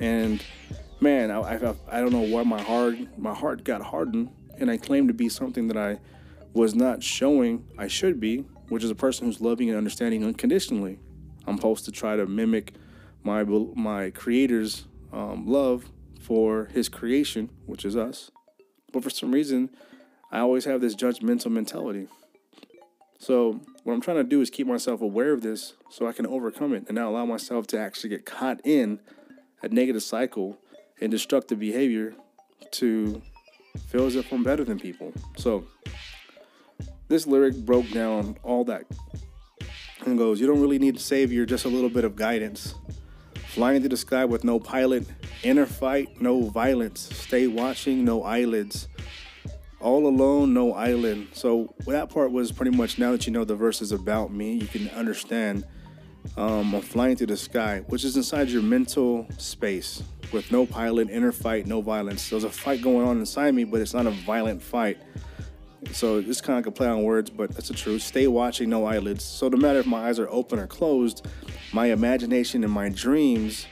And 0.00 0.42
man, 1.00 1.30
I, 1.30 1.40
I, 1.40 1.74
I 1.88 2.00
don't 2.00 2.12
know 2.12 2.20
why 2.20 2.42
my 2.42 2.60
heart 2.60 2.96
my 3.18 3.34
heart 3.34 3.64
got 3.64 3.82
hardened, 3.82 4.30
and 4.58 4.70
I 4.70 4.76
claimed 4.76 5.08
to 5.08 5.14
be 5.14 5.28
something 5.28 5.68
that 5.68 5.76
I 5.76 5.98
was 6.52 6.74
not 6.74 7.02
showing 7.02 7.66
I 7.76 7.86
should 7.86 8.18
be, 8.18 8.38
which 8.68 8.82
is 8.82 8.90
a 8.90 8.94
person 8.94 9.26
who's 9.26 9.40
loving 9.40 9.68
and 9.68 9.76
understanding 9.76 10.24
unconditionally. 10.24 10.98
I'm 11.46 11.56
supposed 11.56 11.84
to 11.84 11.92
try 11.92 12.16
to 12.16 12.26
mimic 12.26 12.74
my 13.22 13.44
my 13.44 14.10
creator's 14.10 14.86
um, 15.12 15.46
love 15.46 15.90
for 16.20 16.66
his 16.72 16.88
creation, 16.88 17.50
which 17.66 17.84
is 17.84 17.96
us. 17.96 18.30
But 18.92 19.02
for 19.04 19.10
some 19.10 19.32
reason, 19.32 19.70
I 20.30 20.40
always 20.40 20.64
have 20.64 20.80
this 20.80 20.94
judgmental 20.94 21.50
mentality. 21.50 22.08
So 23.18 23.60
what 23.84 23.92
I'm 23.94 24.00
trying 24.00 24.18
to 24.18 24.24
do 24.24 24.40
is 24.40 24.50
keep 24.50 24.66
myself 24.66 25.00
aware 25.00 25.32
of 25.32 25.42
this 25.42 25.74
so 25.90 26.06
I 26.06 26.12
can 26.12 26.26
overcome 26.26 26.74
it 26.74 26.84
and 26.88 26.96
not 26.96 27.08
allow 27.08 27.24
myself 27.24 27.66
to 27.68 27.78
actually 27.78 28.10
get 28.10 28.26
caught 28.26 28.60
in 28.64 29.00
a 29.62 29.68
negative 29.68 30.02
cycle 30.02 30.58
and 31.00 31.10
destructive 31.10 31.58
behavior 31.58 32.14
to 32.72 33.22
feel 33.88 34.06
as 34.06 34.16
if 34.16 34.30
I'm 34.32 34.42
better 34.42 34.64
than 34.64 34.78
people. 34.78 35.12
So 35.36 35.66
this 37.08 37.26
lyric 37.26 37.56
broke 37.56 37.90
down 37.90 38.36
all 38.42 38.64
that 38.64 38.84
and 40.04 40.18
goes, 40.18 40.40
You 40.40 40.46
don't 40.46 40.60
really 40.60 40.78
need 40.78 40.96
a 40.96 41.00
savior, 41.00 41.46
just 41.46 41.64
a 41.64 41.68
little 41.68 41.90
bit 41.90 42.04
of 42.04 42.16
guidance. 42.16 42.74
Flying 43.48 43.80
through 43.80 43.90
the 43.90 43.96
sky 43.96 44.24
with 44.24 44.44
no 44.44 44.60
pilot, 44.60 45.06
inner 45.42 45.64
fight, 45.64 46.20
no 46.20 46.42
violence. 46.50 47.08
Stay 47.16 47.46
watching, 47.46 48.04
no 48.04 48.22
eyelids. 48.22 48.88
All 49.80 50.06
alone, 50.06 50.54
no 50.54 50.72
island. 50.72 51.28
So 51.32 51.74
that 51.86 52.08
part 52.08 52.32
was 52.32 52.50
pretty 52.50 52.76
much 52.76 52.98
now 52.98 53.12
that 53.12 53.26
you 53.26 53.32
know 53.32 53.44
the 53.44 53.56
verse 53.56 53.82
is 53.82 53.92
about 53.92 54.32
me, 54.32 54.54
you 54.54 54.66
can 54.66 54.88
understand 54.90 55.64
um, 56.36 56.74
I'm 56.74 56.82
flying 56.82 57.16
through 57.16 57.28
the 57.28 57.36
sky, 57.36 57.82
which 57.88 58.04
is 58.04 58.16
inside 58.16 58.48
your 58.48 58.62
mental 58.62 59.26
space 59.38 60.02
with 60.32 60.50
no 60.50 60.66
pilot, 60.66 61.08
inner 61.10 61.32
fight, 61.32 61.66
no 61.66 61.80
violence. 61.80 62.28
There's 62.28 62.44
a 62.44 62.50
fight 62.50 62.82
going 62.82 63.06
on 63.06 63.18
inside 63.18 63.54
me, 63.54 63.64
but 63.64 63.80
it's 63.80 63.94
not 63.94 64.06
a 64.06 64.10
violent 64.10 64.62
fight. 64.62 64.98
So 65.92 66.18
it's 66.18 66.40
kind 66.40 66.58
of 66.58 66.64
like 66.64 66.74
a 66.74 66.76
play 66.76 66.88
on 66.88 67.04
words, 67.04 67.30
but 67.30 67.52
that's 67.52 67.68
the 67.68 67.74
truth. 67.74 68.02
Stay 68.02 68.26
watching, 68.26 68.68
no 68.68 68.86
eyelids. 68.86 69.24
So 69.24 69.48
no 69.48 69.56
matter 69.56 69.78
if 69.78 69.86
my 69.86 70.08
eyes 70.08 70.18
are 70.18 70.28
open 70.30 70.58
or 70.58 70.66
closed, 70.66 71.26
my 71.72 71.86
imagination 71.86 72.64
and 72.64 72.72
my 72.72 72.88
dreams, 72.88 73.66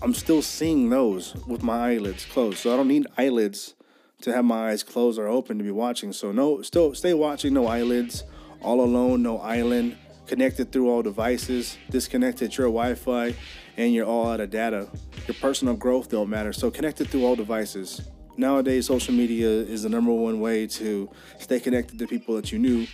I'm 0.00 0.14
still 0.14 0.42
seeing 0.42 0.88
those 0.88 1.34
with 1.46 1.62
my 1.62 1.92
eyelids 1.92 2.24
closed. 2.24 2.58
So 2.58 2.72
I 2.72 2.76
don't 2.76 2.88
need 2.88 3.06
eyelids 3.18 3.74
to 4.22 4.32
have 4.32 4.44
my 4.44 4.70
eyes 4.70 4.82
closed 4.82 5.18
or 5.18 5.26
open 5.28 5.58
to 5.58 5.64
be 5.64 5.70
watching. 5.70 6.12
So 6.12 6.32
no, 6.32 6.62
still 6.62 6.94
stay 6.94 7.14
watching, 7.14 7.54
no 7.54 7.66
eyelids. 7.66 8.24
All 8.62 8.82
alone, 8.82 9.22
no 9.22 9.38
island. 9.38 9.96
Connected 10.26 10.70
through 10.70 10.90
all 10.90 11.02
devices. 11.02 11.78
Disconnected 11.90 12.56
your 12.56 12.66
Wi-Fi, 12.66 13.34
and 13.76 13.94
you're 13.94 14.06
all 14.06 14.28
out 14.28 14.40
of 14.40 14.50
data. 14.50 14.88
Your 15.26 15.34
personal 15.40 15.74
growth 15.74 16.10
don't 16.10 16.28
matter. 16.28 16.52
So 16.52 16.70
connected 16.70 17.08
through 17.08 17.24
all 17.24 17.36
devices 17.36 18.02
nowadays 18.40 18.86
social 18.86 19.14
media 19.14 19.48
is 19.48 19.82
the 19.82 19.88
number 19.88 20.12
one 20.12 20.40
way 20.40 20.66
to 20.66 21.08
stay 21.38 21.60
connected 21.60 21.98
to 21.98 22.06
people 22.06 22.34
that 22.36 22.50
you 22.50 22.58
knew 22.58 22.86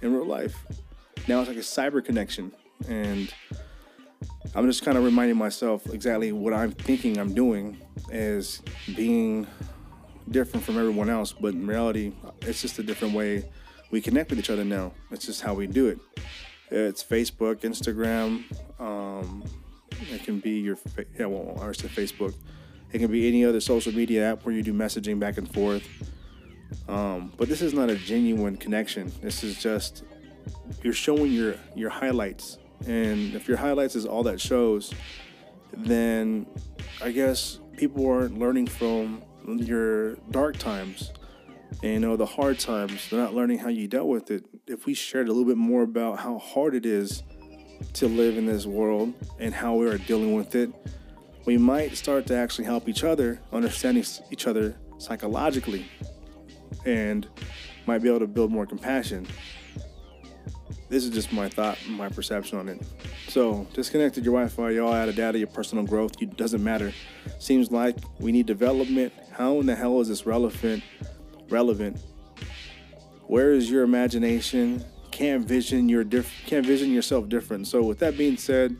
in 0.00 0.14
real 0.14 0.26
life. 0.26 0.54
Now 1.28 1.40
it's 1.40 1.48
like 1.48 1.58
a 1.58 1.60
cyber 1.60 2.04
connection, 2.04 2.52
and 2.88 3.32
I'm 4.54 4.66
just 4.66 4.84
kind 4.84 4.96
of 4.96 5.04
reminding 5.04 5.36
myself 5.36 5.86
exactly 5.92 6.32
what 6.32 6.52
I'm 6.52 6.72
thinking 6.72 7.18
I'm 7.18 7.34
doing 7.34 7.80
as 8.10 8.62
being 8.94 9.46
different 10.30 10.64
from 10.64 10.78
everyone 10.78 11.10
else, 11.10 11.32
but 11.32 11.54
in 11.54 11.66
reality, 11.66 12.12
it's 12.42 12.62
just 12.62 12.78
a 12.78 12.82
different 12.82 13.14
way 13.14 13.44
we 13.90 14.00
connect 14.00 14.30
with 14.30 14.38
each 14.38 14.50
other 14.50 14.64
now. 14.64 14.92
It's 15.10 15.26
just 15.26 15.42
how 15.42 15.54
we 15.54 15.66
do 15.66 15.88
it. 15.88 15.98
It's 16.70 17.04
Facebook, 17.04 17.56
Instagram. 17.60 18.44
Um, 18.80 19.44
it 20.10 20.24
can 20.24 20.40
be 20.40 20.52
your 20.52 20.78
yeah, 21.18 21.26
well, 21.26 21.58
I 21.62 21.72
said 21.72 21.90
Facebook. 21.90 22.34
It 22.92 22.98
can 22.98 23.10
be 23.10 23.28
any 23.28 23.44
other 23.44 23.60
social 23.60 23.92
media 23.92 24.32
app 24.32 24.44
where 24.44 24.54
you 24.54 24.62
do 24.62 24.72
messaging 24.72 25.18
back 25.18 25.38
and 25.38 25.52
forth. 25.52 25.86
Um, 26.88 27.32
but 27.36 27.48
this 27.48 27.62
is 27.62 27.74
not 27.74 27.90
a 27.90 27.96
genuine 27.96 28.56
connection. 28.56 29.12
This 29.22 29.44
is 29.44 29.62
just 29.62 30.04
you're 30.82 30.94
showing 30.94 31.32
your 31.32 31.56
your 31.74 31.90
highlights, 31.90 32.58
and 32.86 33.34
if 33.34 33.46
your 33.46 33.58
highlights 33.58 33.94
is 33.94 34.06
all 34.06 34.22
that 34.22 34.40
shows, 34.40 34.92
then 35.72 36.46
I 37.02 37.10
guess 37.10 37.60
people 37.76 38.10
aren't 38.10 38.38
learning 38.38 38.66
from 38.66 39.22
your 39.46 40.14
dark 40.30 40.56
times. 40.58 41.12
And, 41.82 41.92
you 41.94 42.00
know 42.00 42.16
the 42.16 42.26
hard 42.26 42.58
times. 42.58 43.08
They're 43.08 43.20
not 43.20 43.34
learning 43.34 43.58
how 43.58 43.68
you 43.68 43.88
dealt 43.88 44.08
with 44.08 44.30
it. 44.30 44.44
If 44.66 44.86
we 44.86 44.94
shared 44.94 45.28
a 45.28 45.32
little 45.32 45.46
bit 45.46 45.56
more 45.56 45.82
about 45.82 46.18
how 46.18 46.38
hard 46.38 46.74
it 46.74 46.86
is 46.86 47.22
to 47.94 48.06
live 48.06 48.36
in 48.36 48.46
this 48.46 48.66
world 48.66 49.14
and 49.38 49.52
how 49.52 49.74
we 49.74 49.88
are 49.88 49.98
dealing 49.98 50.34
with 50.34 50.54
it, 50.54 50.70
we 51.44 51.56
might 51.56 51.96
start 51.96 52.26
to 52.26 52.36
actually 52.36 52.66
help 52.66 52.88
each 52.88 53.02
other, 53.02 53.40
understanding 53.52 54.04
each 54.30 54.46
other 54.46 54.76
psychologically, 54.98 55.86
and 56.84 57.26
might 57.86 57.98
be 57.98 58.08
able 58.08 58.20
to 58.20 58.26
build 58.26 58.52
more 58.52 58.66
compassion. 58.66 59.26
This 60.88 61.04
is 61.04 61.10
just 61.10 61.32
my 61.32 61.48
thought, 61.48 61.78
my 61.88 62.08
perception 62.08 62.58
on 62.58 62.68
it. 62.68 62.80
So, 63.32 63.66
disconnected 63.72 64.26
your 64.26 64.34
Wi 64.34 64.46
Fi, 64.50 64.72
y'all 64.72 64.92
out 64.92 65.08
of 65.08 65.16
data, 65.16 65.38
your 65.38 65.46
personal 65.46 65.84
growth, 65.84 66.20
it 66.20 66.36
doesn't 66.36 66.62
matter. 66.62 66.92
Seems 67.38 67.72
like 67.72 67.96
we 68.18 68.30
need 68.30 68.44
development. 68.44 69.10
How 69.30 69.58
in 69.58 69.64
the 69.64 69.74
hell 69.74 70.02
is 70.02 70.08
this 70.08 70.26
relevant? 70.26 70.82
Relevant. 71.48 71.98
Where 73.28 73.52
is 73.52 73.70
your 73.70 73.84
imagination? 73.84 74.84
Can't 75.12 75.46
vision 75.46 75.88
your 75.88 76.04
diff- 76.04 76.42
can't 76.44 76.66
vision 76.66 76.92
yourself 76.92 77.30
different. 77.30 77.68
So, 77.68 77.82
with 77.82 78.00
that 78.00 78.18
being 78.18 78.36
said, 78.36 78.76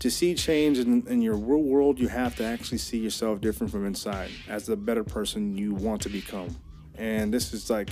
to 0.00 0.10
see 0.10 0.34
change 0.34 0.78
in, 0.80 1.06
in, 1.06 1.22
your 1.22 1.36
real 1.36 1.62
world, 1.62 2.00
you 2.00 2.08
have 2.08 2.34
to 2.38 2.44
actually 2.44 2.78
see 2.78 2.98
yourself 2.98 3.40
different 3.40 3.70
from 3.70 3.86
inside 3.86 4.32
as 4.48 4.66
the 4.66 4.74
better 4.74 5.04
person 5.04 5.56
you 5.56 5.72
want 5.72 6.02
to 6.02 6.08
become. 6.08 6.48
And 6.96 7.32
this 7.32 7.52
is 7.52 7.70
like 7.70 7.90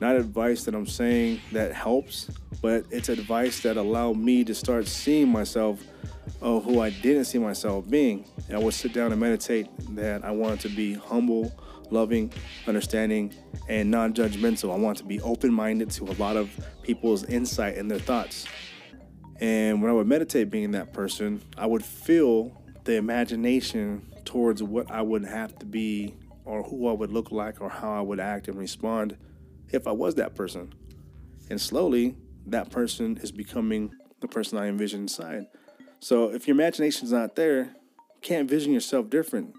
not 0.00 0.16
advice 0.16 0.64
that 0.64 0.74
I'm 0.74 0.86
saying 0.86 1.40
that 1.52 1.72
helps, 1.72 2.30
but 2.60 2.84
it's 2.90 3.08
advice 3.08 3.60
that 3.60 3.76
allowed 3.76 4.16
me 4.16 4.44
to 4.44 4.54
start 4.54 4.86
seeing 4.86 5.28
myself 5.28 5.82
of 6.40 6.64
who 6.64 6.80
I 6.80 6.90
didn't 6.90 7.24
see 7.24 7.38
myself 7.38 7.88
being. 7.88 8.24
And 8.48 8.56
I 8.56 8.60
would 8.60 8.74
sit 8.74 8.92
down 8.92 9.12
and 9.12 9.20
meditate 9.20 9.68
that 9.94 10.24
I 10.24 10.30
wanted 10.30 10.60
to 10.60 10.68
be 10.68 10.94
humble, 10.94 11.52
loving, 11.90 12.32
understanding, 12.66 13.32
and 13.68 13.90
non 13.90 14.12
judgmental. 14.14 14.72
I 14.72 14.76
want 14.76 14.98
to 14.98 15.04
be 15.04 15.20
open 15.20 15.52
minded 15.52 15.90
to 15.92 16.04
a 16.04 16.14
lot 16.14 16.36
of 16.36 16.50
people's 16.82 17.24
insight 17.24 17.76
and 17.76 17.90
their 17.90 17.98
thoughts. 17.98 18.46
And 19.40 19.82
when 19.82 19.90
I 19.90 19.94
would 19.94 20.06
meditate 20.06 20.50
being 20.50 20.72
that 20.72 20.92
person, 20.92 21.42
I 21.56 21.66
would 21.66 21.84
feel 21.84 22.62
the 22.84 22.96
imagination 22.96 24.06
towards 24.24 24.62
what 24.62 24.90
I 24.90 25.02
would 25.02 25.24
have 25.24 25.58
to 25.58 25.66
be 25.66 26.14
or 26.44 26.62
who 26.62 26.88
I 26.88 26.92
would 26.92 27.10
look 27.10 27.32
like 27.32 27.60
or 27.60 27.68
how 27.68 27.92
I 27.92 28.00
would 28.00 28.20
act 28.20 28.48
and 28.48 28.58
respond 28.58 29.16
if 29.70 29.86
I 29.86 29.92
was 29.92 30.14
that 30.16 30.34
person. 30.34 30.72
And 31.50 31.60
slowly, 31.60 32.16
that 32.46 32.70
person 32.70 33.18
is 33.18 33.32
becoming 33.32 33.92
the 34.20 34.28
person 34.28 34.58
I 34.58 34.68
envision 34.68 35.02
inside. 35.02 35.46
So 36.00 36.30
if 36.30 36.46
your 36.46 36.54
imagination's 36.54 37.12
not 37.12 37.36
there, 37.36 37.64
you 37.64 38.20
can't 38.20 38.48
vision 38.48 38.72
yourself 38.72 39.10
different. 39.10 39.54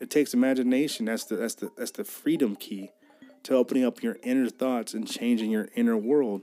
It 0.00 0.10
takes 0.10 0.34
imagination. 0.34 1.06
That's 1.06 1.24
the 1.24 1.36
that's 1.36 1.54
the 1.54 1.70
that's 1.76 1.92
the 1.92 2.04
freedom 2.04 2.56
key 2.56 2.90
to 3.44 3.54
opening 3.54 3.84
up 3.84 4.02
your 4.02 4.18
inner 4.22 4.48
thoughts 4.50 4.92
and 4.92 5.08
changing 5.08 5.50
your 5.50 5.68
inner 5.74 5.96
world 5.96 6.42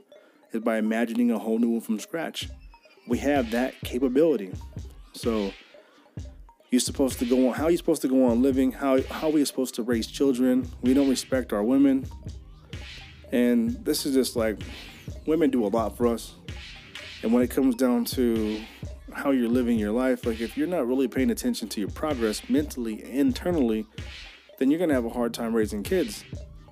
is 0.52 0.62
by 0.62 0.78
imagining 0.78 1.30
a 1.30 1.38
whole 1.38 1.58
new 1.58 1.70
one 1.70 1.80
from 1.80 2.00
scratch 2.00 2.48
we 3.06 3.18
have 3.18 3.50
that 3.50 3.78
capability. 3.80 4.52
So 5.12 5.52
you're 6.70 6.80
supposed 6.80 7.18
to 7.20 7.26
go 7.26 7.48
on 7.48 7.54
how 7.54 7.64
are 7.64 7.70
you 7.70 7.76
supposed 7.76 8.02
to 8.02 8.08
go 8.08 8.26
on 8.26 8.42
living? 8.42 8.72
How 8.72 9.02
how 9.02 9.28
are 9.28 9.32
we 9.32 9.44
supposed 9.44 9.74
to 9.76 9.82
raise 9.82 10.06
children? 10.06 10.68
We 10.82 10.94
don't 10.94 11.08
respect 11.08 11.52
our 11.52 11.62
women. 11.62 12.06
And 13.32 13.84
this 13.84 14.06
is 14.06 14.14
just 14.14 14.36
like 14.36 14.58
women 15.26 15.50
do 15.50 15.64
a 15.64 15.68
lot 15.68 15.96
for 15.96 16.06
us. 16.06 16.34
And 17.22 17.32
when 17.32 17.42
it 17.42 17.50
comes 17.50 17.74
down 17.74 18.04
to 18.06 18.60
how 19.12 19.30
you're 19.30 19.48
living 19.48 19.78
your 19.78 19.92
life, 19.92 20.26
like 20.26 20.40
if 20.40 20.56
you're 20.56 20.66
not 20.66 20.86
really 20.86 21.08
paying 21.08 21.30
attention 21.30 21.68
to 21.68 21.80
your 21.80 21.90
progress 21.90 22.48
mentally, 22.50 23.02
internally, 23.10 23.86
then 24.58 24.70
you're 24.70 24.78
gonna 24.78 24.94
have 24.94 25.04
a 25.04 25.10
hard 25.10 25.32
time 25.32 25.54
raising 25.54 25.82
kids. 25.82 26.24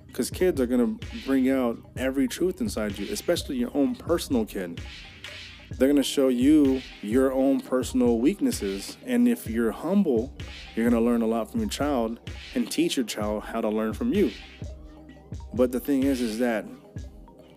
Because 0.07 0.29
kids 0.29 0.61
are 0.61 0.67
gonna 0.67 0.95
bring 1.25 1.49
out 1.49 1.79
every 1.97 2.27
truth 2.27 2.61
inside 2.61 2.99
you, 2.99 3.11
especially 3.11 3.55
your 3.55 3.71
own 3.75 3.95
personal 3.95 4.45
kid. 4.45 4.79
they're 5.77 5.91
to 5.93 6.03
show 6.03 6.27
you 6.27 6.81
your 7.01 7.33
own 7.33 7.59
personal 7.59 8.19
weaknesses. 8.19 8.97
And 9.05 9.27
if 9.27 9.49
you're 9.49 9.71
humble, 9.71 10.37
you're 10.75 10.89
to 10.89 10.99
learn 10.99 11.23
a 11.23 11.27
lot 11.27 11.51
from 11.51 11.61
your 11.61 11.69
child 11.69 12.19
and 12.53 12.69
teach 12.71 12.95
your 12.95 13.05
child 13.05 13.43
how 13.43 13.61
to 13.61 13.69
learn 13.69 13.93
from 13.93 14.13
you. 14.13 14.31
But 15.53 15.71
the 15.71 15.79
thing 15.79 16.03
is, 16.03 16.21
is 16.21 16.39
that 16.39 16.65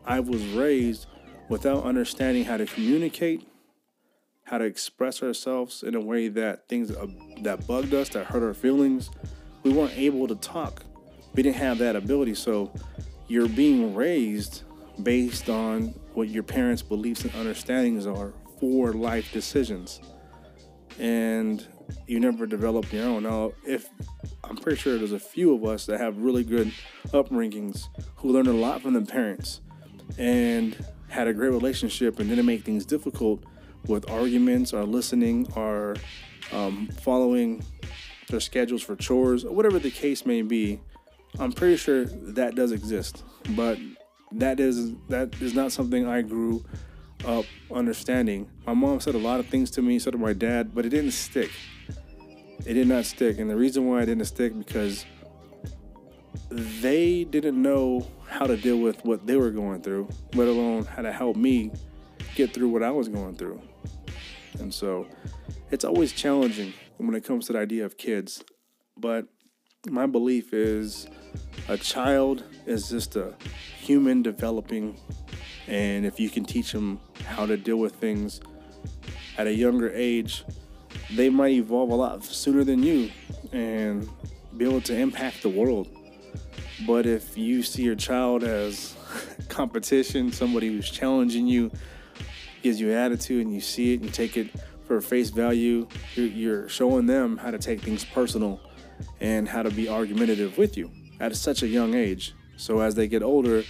I 0.04 0.20
was 0.20 0.44
raised 0.48 1.06
without 1.48 1.84
understanding 1.84 2.44
how 2.44 2.56
to 2.56 2.66
communicate, 2.66 3.46
how 4.44 4.58
to 4.58 4.64
express 4.64 5.22
ourselves 5.22 5.82
in 5.82 5.94
a 5.94 6.00
way 6.00 6.28
that 6.28 6.68
things 6.68 6.90
uh, 6.90 7.06
that 7.42 7.66
bugged 7.66 7.94
us, 7.94 8.08
that 8.10 8.26
hurt 8.26 8.42
our 8.42 8.54
feelings, 8.54 9.10
we 9.62 9.72
weren't 9.72 9.96
able 9.96 10.28
to 10.28 10.36
talk. 10.36 10.84
We 11.34 11.42
didn't 11.42 11.56
have 11.56 11.78
that 11.78 11.96
ability. 11.96 12.34
So 12.34 12.72
you're 13.28 13.48
being 13.48 13.94
raised 13.94 14.62
based 15.02 15.50
on 15.50 15.88
what 16.14 16.28
your 16.28 16.42
parents' 16.42 16.82
beliefs 16.82 17.24
and 17.24 17.34
understandings 17.34 18.06
are 18.06 18.32
for 18.58 18.92
life 18.92 19.32
decisions. 19.32 20.00
And 20.98 21.66
you 22.06 22.20
never 22.20 22.46
develop 22.46 22.92
your 22.92 23.04
own. 23.04 23.24
Now, 23.24 23.52
if 23.66 23.88
I'm 24.48 24.56
pretty 24.56 24.78
sure 24.80 24.98
there's 24.98 25.12
a 25.12 25.18
few 25.18 25.54
of 25.54 25.64
us 25.64 25.86
that 25.86 26.00
have 26.00 26.18
really 26.18 26.44
good 26.44 26.72
upbringings 27.08 27.88
who 28.16 28.30
learned 28.30 28.48
a 28.48 28.52
lot 28.52 28.82
from 28.82 28.94
their 28.94 29.04
parents 29.04 29.60
and 30.18 30.76
had 31.08 31.28
a 31.28 31.34
great 31.34 31.50
relationship 31.50 32.18
and 32.18 32.28
didn't 32.28 32.46
make 32.46 32.64
things 32.64 32.86
difficult 32.86 33.42
with 33.86 34.08
arguments 34.10 34.72
or 34.72 34.84
listening 34.84 35.46
or 35.56 35.96
um, 36.52 36.88
following 37.00 37.62
their 38.28 38.40
schedules 38.40 38.82
for 38.82 38.96
chores 38.96 39.44
or 39.44 39.54
whatever 39.54 39.78
the 39.78 39.90
case 39.90 40.26
may 40.26 40.42
be. 40.42 40.80
I'm 41.38 41.52
pretty 41.52 41.76
sure 41.76 42.04
that 42.04 42.54
does 42.54 42.72
exist, 42.72 43.24
but 43.50 43.78
that 44.32 44.58
is 44.58 44.94
that 45.08 45.34
is 45.40 45.54
not 45.54 45.72
something 45.72 46.06
I 46.06 46.22
grew 46.22 46.64
up 47.24 47.44
understanding. 47.72 48.48
My 48.66 48.74
mom 48.74 49.00
said 49.00 49.14
a 49.14 49.18
lot 49.18 49.40
of 49.40 49.46
things 49.46 49.70
to 49.72 49.82
me, 49.82 49.98
so 49.98 50.10
did 50.10 50.20
my 50.20 50.32
dad, 50.32 50.74
but 50.74 50.86
it 50.86 50.90
didn't 50.90 51.12
stick. 51.12 51.50
It 52.64 52.74
did 52.74 52.88
not 52.88 53.04
stick, 53.04 53.38
and 53.38 53.48
the 53.48 53.56
reason 53.56 53.86
why 53.86 54.02
it 54.02 54.06
didn't 54.06 54.24
stick 54.24 54.56
because 54.56 55.04
they 56.50 57.24
didn't 57.24 57.60
know 57.60 58.06
how 58.28 58.46
to 58.46 58.56
deal 58.56 58.78
with 58.78 59.04
what 59.04 59.26
they 59.26 59.36
were 59.36 59.50
going 59.50 59.82
through, 59.82 60.08
let 60.34 60.48
alone 60.48 60.84
how 60.84 61.02
to 61.02 61.12
help 61.12 61.36
me 61.36 61.70
get 62.34 62.52
through 62.52 62.68
what 62.68 62.82
I 62.82 62.90
was 62.90 63.08
going 63.08 63.36
through. 63.36 63.60
And 64.58 64.72
so 64.72 65.06
it's 65.70 65.84
always 65.84 66.12
challenging 66.12 66.72
when 66.96 67.14
it 67.14 67.24
comes 67.24 67.46
to 67.46 67.52
the 67.52 67.58
idea 67.58 67.84
of 67.84 67.98
kids. 67.98 68.42
But 68.96 69.26
my 69.88 70.06
belief 70.06 70.52
is 70.52 71.06
a 71.68 71.76
child 71.76 72.44
is 72.66 72.88
just 72.88 73.16
a 73.16 73.34
human 73.80 74.22
developing, 74.22 74.96
and 75.68 76.06
if 76.06 76.18
you 76.18 76.30
can 76.30 76.44
teach 76.44 76.72
them 76.72 77.00
how 77.24 77.46
to 77.46 77.56
deal 77.56 77.76
with 77.76 77.96
things 77.96 78.40
at 79.38 79.46
a 79.46 79.52
younger 79.52 79.92
age, 79.92 80.44
they 81.14 81.30
might 81.30 81.52
evolve 81.52 81.90
a 81.90 81.94
lot 81.94 82.24
sooner 82.24 82.64
than 82.64 82.82
you 82.82 83.10
and 83.52 84.08
be 84.56 84.64
able 84.64 84.80
to 84.82 84.96
impact 84.96 85.42
the 85.42 85.48
world. 85.48 85.88
But 86.86 87.06
if 87.06 87.38
you 87.38 87.62
see 87.62 87.82
your 87.82 87.94
child 87.94 88.44
as 88.44 88.94
competition, 89.48 90.32
somebody 90.32 90.68
who's 90.68 90.90
challenging 90.90 91.46
you, 91.46 91.70
gives 92.62 92.80
you 92.80 92.92
attitude, 92.92 93.46
and 93.46 93.54
you 93.54 93.60
see 93.60 93.94
it 93.94 94.00
and 94.00 94.12
take 94.12 94.36
it 94.36 94.50
for 94.86 95.00
face 95.00 95.30
value, 95.30 95.86
you're 96.14 96.68
showing 96.68 97.06
them 97.06 97.36
how 97.36 97.50
to 97.50 97.58
take 97.58 97.80
things 97.80 98.04
personal 98.04 98.60
and 99.20 99.48
how 99.48 99.62
to 99.62 99.70
be 99.70 99.88
argumentative 99.88 100.58
with 100.58 100.76
you 100.76 100.90
at 101.20 101.34
such 101.36 101.62
a 101.62 101.66
young 101.66 101.94
age. 101.94 102.34
So 102.56 102.80
as 102.80 102.94
they 102.94 103.08
get 103.08 103.22
older, 103.22 103.62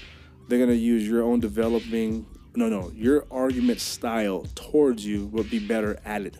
they're 0.49 0.66
to 0.66 0.75
use 0.75 1.09
your 1.09 1.22
own 1.22 1.40
developing, 1.40 2.27
no, 2.55 2.68
no, 2.68 2.90
your 2.94 3.27
argument 3.31 3.81
style 3.81 4.46
towards 4.55 5.05
you 5.05 5.27
will 5.27 5.44
be 5.44 5.59
better 5.59 5.99
at 6.05 6.22
it. 6.22 6.38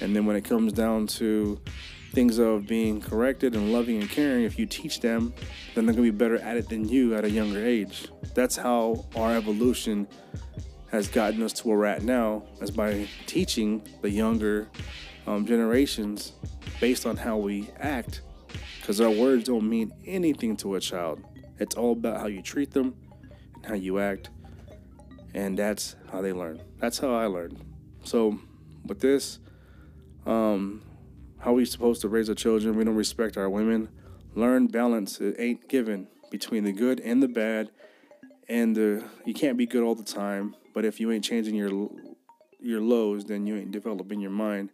And 0.00 0.14
then 0.14 0.26
when 0.26 0.36
it 0.36 0.44
comes 0.44 0.72
down 0.72 1.06
to 1.08 1.60
things 2.12 2.38
of 2.38 2.66
being 2.66 3.00
corrected 3.00 3.54
and 3.54 3.72
loving 3.72 4.00
and 4.00 4.10
caring, 4.10 4.44
if 4.44 4.58
you 4.58 4.66
teach 4.66 5.00
them, 5.00 5.32
then 5.74 5.86
they're 5.86 5.94
to 5.94 6.02
be 6.02 6.10
better 6.10 6.38
at 6.38 6.56
it 6.56 6.68
than 6.68 6.88
you 6.88 7.14
at 7.14 7.24
a 7.24 7.30
younger 7.30 7.64
age. 7.64 8.08
That's 8.34 8.56
how 8.56 9.06
our 9.14 9.36
evolution 9.36 10.08
has 10.90 11.06
gotten 11.06 11.42
us 11.42 11.52
to 11.52 11.68
where 11.68 11.78
we're 11.78 11.84
at 11.86 12.02
now, 12.02 12.42
is 12.60 12.70
by 12.70 13.06
teaching 13.26 13.82
the 14.00 14.10
younger 14.10 14.68
um, 15.26 15.46
generations 15.46 16.32
based 16.80 17.06
on 17.06 17.16
how 17.16 17.36
we 17.36 17.70
act, 17.78 18.22
because 18.80 19.00
our 19.00 19.10
words 19.10 19.44
don't 19.44 19.68
mean 19.68 19.92
anything 20.04 20.56
to 20.56 20.74
a 20.74 20.80
child. 20.80 21.22
It's 21.58 21.76
all 21.76 21.92
about 21.92 22.20
how 22.20 22.26
you 22.26 22.42
treat 22.42 22.72
them 22.72 22.96
and 23.54 23.66
how 23.66 23.74
you 23.74 24.00
act, 24.00 24.30
and 25.34 25.56
that's 25.56 25.94
how 26.10 26.22
they 26.22 26.32
learn. 26.32 26.60
That's 26.78 26.98
how 26.98 27.14
I 27.14 27.26
learned. 27.26 27.62
So, 28.02 28.40
with 28.86 28.98
this, 28.98 29.38
um, 30.26 30.82
how 31.38 31.52
we 31.52 31.64
supposed 31.64 32.00
to 32.02 32.08
raise 32.08 32.28
our 32.28 32.34
children? 32.34 32.76
We 32.76 32.84
don't 32.84 32.94
respect 32.94 33.36
our 33.36 33.48
women. 33.48 33.88
Learn 34.34 34.66
balance. 34.66 35.20
It 35.20 35.36
ain't 35.38 35.68
given 35.68 36.08
between 36.30 36.64
the 36.64 36.72
good 36.72 37.00
and 37.00 37.22
the 37.22 37.28
bad, 37.28 37.70
and 38.48 38.76
the 38.76 39.04
you 39.24 39.34
can't 39.34 39.56
be 39.56 39.66
good 39.66 39.82
all 39.82 39.94
the 39.94 40.04
time. 40.04 40.54
But 40.72 40.84
if 40.84 41.00
you 41.00 41.10
ain't 41.10 41.24
changing 41.24 41.54
your 41.54 41.90
your 42.60 42.80
lows, 42.80 43.24
then 43.24 43.46
you 43.46 43.56
ain't 43.56 43.72
developing 43.72 44.20
your 44.20 44.30
mind. 44.30 44.70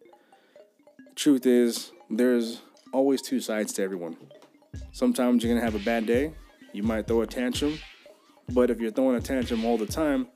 truth 1.14 1.46
is, 1.46 1.92
there's 2.10 2.60
always 2.92 3.22
two 3.22 3.40
sides 3.40 3.72
to 3.74 3.82
everyone. 3.82 4.16
Sometimes 4.92 5.42
you're 5.42 5.54
gonna 5.54 5.64
have 5.64 5.74
a 5.74 5.84
bad 5.84 6.06
day. 6.06 6.32
You 6.72 6.82
might 6.82 7.06
throw 7.06 7.22
a 7.22 7.26
tantrum, 7.26 7.78
but 8.50 8.70
if 8.70 8.80
you're 8.80 8.90
throwing 8.90 9.16
a 9.16 9.20
tantrum 9.20 9.64
all 9.64 9.78
the 9.78 9.86
time, 9.86 10.28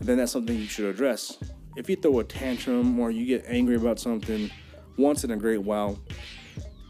then 0.00 0.16
that's 0.18 0.32
something 0.32 0.56
you 0.56 0.66
should 0.66 0.86
address. 0.86 1.38
If 1.76 1.88
you 1.90 1.96
throw 1.96 2.20
a 2.20 2.24
tantrum 2.24 2.98
or 2.98 3.10
you 3.10 3.26
get 3.26 3.44
angry 3.48 3.76
about 3.76 3.98
something 3.98 4.50
once 4.96 5.24
in 5.24 5.30
a 5.30 5.36
great 5.36 5.62
while, 5.62 5.98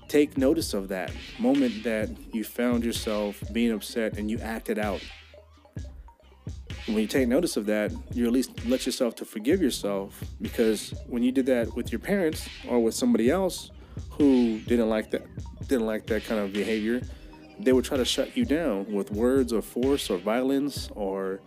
take 0.09 0.37
notice 0.37 0.75
of 0.75 0.88
that 0.88 1.11
moment 1.38 1.83
that 1.85 2.11
you 2.33 2.44
found 2.44 2.85
yourself 2.85 3.42
being 3.53 3.73
upset 3.73 4.18
and 4.18 4.31
you 4.31 4.38
acted 4.38 4.79
out 4.79 5.01
when 6.87 6.99
you 6.99 7.07
take 7.07 7.29
notice 7.29 7.57
of 7.57 7.64
that, 7.66 7.92
you 8.12 8.27
at 8.27 8.33
least 8.33 8.66
let 8.66 8.85
yourself 8.85 9.14
to 9.16 9.25
forgive 9.25 9.62
yourself 9.62 10.23
because 10.42 10.92
when 11.07 11.23
you 11.23 11.33
did 11.33 11.47
that 11.47 11.75
with 11.75 11.90
your 11.90 11.99
parents 11.99 12.47
or 12.68 12.79
with 12.83 12.94
somebody 12.94 13.31
else 13.31 13.70
who 14.11 14.59
didn't 14.61 14.90
like 14.90 15.11
that 15.11 15.27
didn't 15.66 15.87
like 15.87 16.07
that 16.07 16.25
kind 16.25 16.40
of 16.40 16.53
behavior, 16.53 17.01
they 17.59 17.73
would 17.73 17.87
try 17.87 17.97
to 17.97 18.05
shut 18.05 18.37
you 18.37 18.44
down 18.44 18.92
with 18.92 19.11
words 19.12 19.53
or 19.53 19.62
force 19.62 20.11
or 20.11 20.18
violence 20.18 20.90
or 20.94 21.40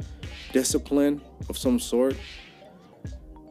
discipline 0.53 1.21
of 1.49 1.57
some 1.57 1.79
sort. 1.79 2.15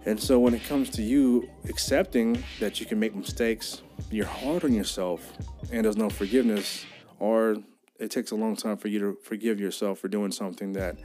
And 0.07 0.21
so 0.21 0.39
when 0.39 0.55
it 0.55 0.65
comes 0.65 0.89
to 0.91 1.03
you 1.03 1.51
accepting 1.69 2.43
that 2.61 2.79
you 2.79 2.87
can 2.87 3.01
make 3.01 3.15
mistakes, 3.15 3.83
you're 4.11 4.25
hard 4.25 4.65
on 4.65 4.73
yourself 4.73 5.33
and 5.73 5.85
there's 5.85 5.97
no 5.97 6.09
forgiveness 6.09 6.87
or 7.19 7.57
it 7.99 8.11
takes 8.11 8.31
a 8.31 8.37
long 8.37 8.55
time 8.55 8.77
for 8.77 8.89
you 8.89 9.01
to 9.01 9.19
forgive 9.23 9.59
yourself 9.59 9.99
for 9.99 10.09
doing 10.09 10.31
something 10.31 10.73
that 10.75 10.97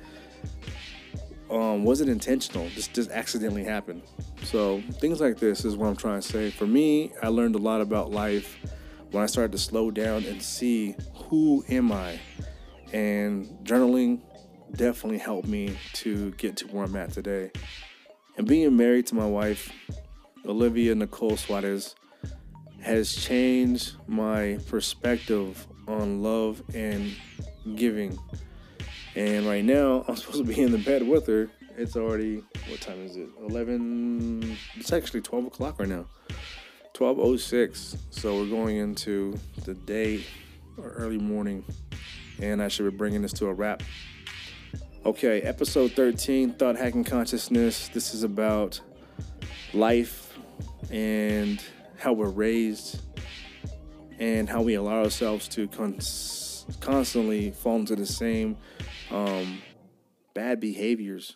um, 1.50 1.84
wasn't 1.84 2.10
intentional, 2.10 2.70
just 2.70 2.94
just 2.94 3.12
accidentally 3.12 3.64
happened. 3.64 4.04
So 4.44 4.82
things 5.00 5.20
like 5.20 5.38
this 5.38 5.66
is 5.66 5.76
what 5.76 5.88
I'm 5.88 5.96
trying 5.96 6.22
to 6.22 6.28
say. 6.28 6.50
For 6.50 6.66
me, 6.66 7.12
I 7.22 7.28
learned 7.28 7.56
a 7.56 7.60
lot 7.60 7.82
about 7.82 8.12
life 8.12 8.58
when 9.12 9.22
I 9.22 9.26
started 9.26 9.52
to 9.54 9.58
slow 9.58 9.92
down 9.92 10.24
and 10.26 10.42
see 10.42 10.96
who 11.14 11.66
am 11.70 11.92
I, 11.92 12.20
and 12.94 13.48
journaling 13.64 14.22
definitely 14.74 15.18
helped 15.18 15.48
me 15.48 15.78
to 15.94 16.32
get 16.32 16.56
to 16.58 16.68
where 16.68 16.86
I'm 16.86 16.96
at 16.96 17.12
today. 17.12 17.52
And 18.42 18.48
being 18.48 18.76
married 18.76 19.06
to 19.06 19.14
my 19.14 19.28
wife, 19.28 19.72
Olivia 20.48 20.96
Nicole 20.96 21.38
Suarez, 21.38 21.94
has 22.82 23.16
changed 23.16 23.94
my 24.08 24.58
perspective 24.68 25.68
on 25.88 26.24
love 26.24 26.64
and 26.74 27.16
giving 27.76 28.18
and 29.16 29.46
right 29.46 29.64
now, 29.64 30.06
I'm 30.08 30.16
supposed 30.16 30.40
to 30.40 30.44
be 30.44 30.60
in 30.60 30.72
the 30.72 30.80
bed 30.80 31.08
with 31.08 31.28
her. 31.28 31.52
It's 31.78 31.96
already, 31.96 32.44
what 32.68 32.82
time 32.82 33.06
is 33.06 33.16
it? 33.16 33.30
11, 33.48 34.58
it's 34.74 34.92
actually 34.92 35.22
12 35.22 35.46
o'clock 35.46 35.80
right 35.80 35.90
now. 35.90 36.08
12.06. 36.96 37.96
So 38.10 38.38
we're 38.38 38.50
going 38.50 38.78
into 38.78 39.38
the 39.66 39.76
day 39.76 40.26
or 40.78 40.90
early 40.94 41.20
morning. 41.20 41.64
And 42.40 42.60
I 42.60 42.70
should 42.70 42.90
be 42.90 42.98
bringing 42.98 43.22
this 43.22 43.34
to 43.34 43.50
a 43.50 43.54
wrap. 43.54 43.84
Okay, 45.04 45.42
episode 45.42 45.94
13 45.94 46.54
Thought 46.54 46.76
Hacking 46.76 47.04
Consciousness. 47.04 47.88
This 47.88 48.14
is 48.14 48.22
about 48.22 48.80
life 49.74 50.38
and 50.92 51.60
how 51.98 52.14
we're 52.14 52.30
raised 52.30 53.02
and 54.20 54.48
how 54.48 54.62
we 54.62 54.76
allow 54.76 55.02
ourselves 55.02 55.48
to 55.48 55.68
cons- 55.70 56.68
constantly 56.82 57.50
fall 57.50 57.78
into 57.78 57.96
the 57.96 58.06
same 58.06 58.56
um, 59.10 59.64
bad 60.36 60.60
behaviors. 60.60 61.36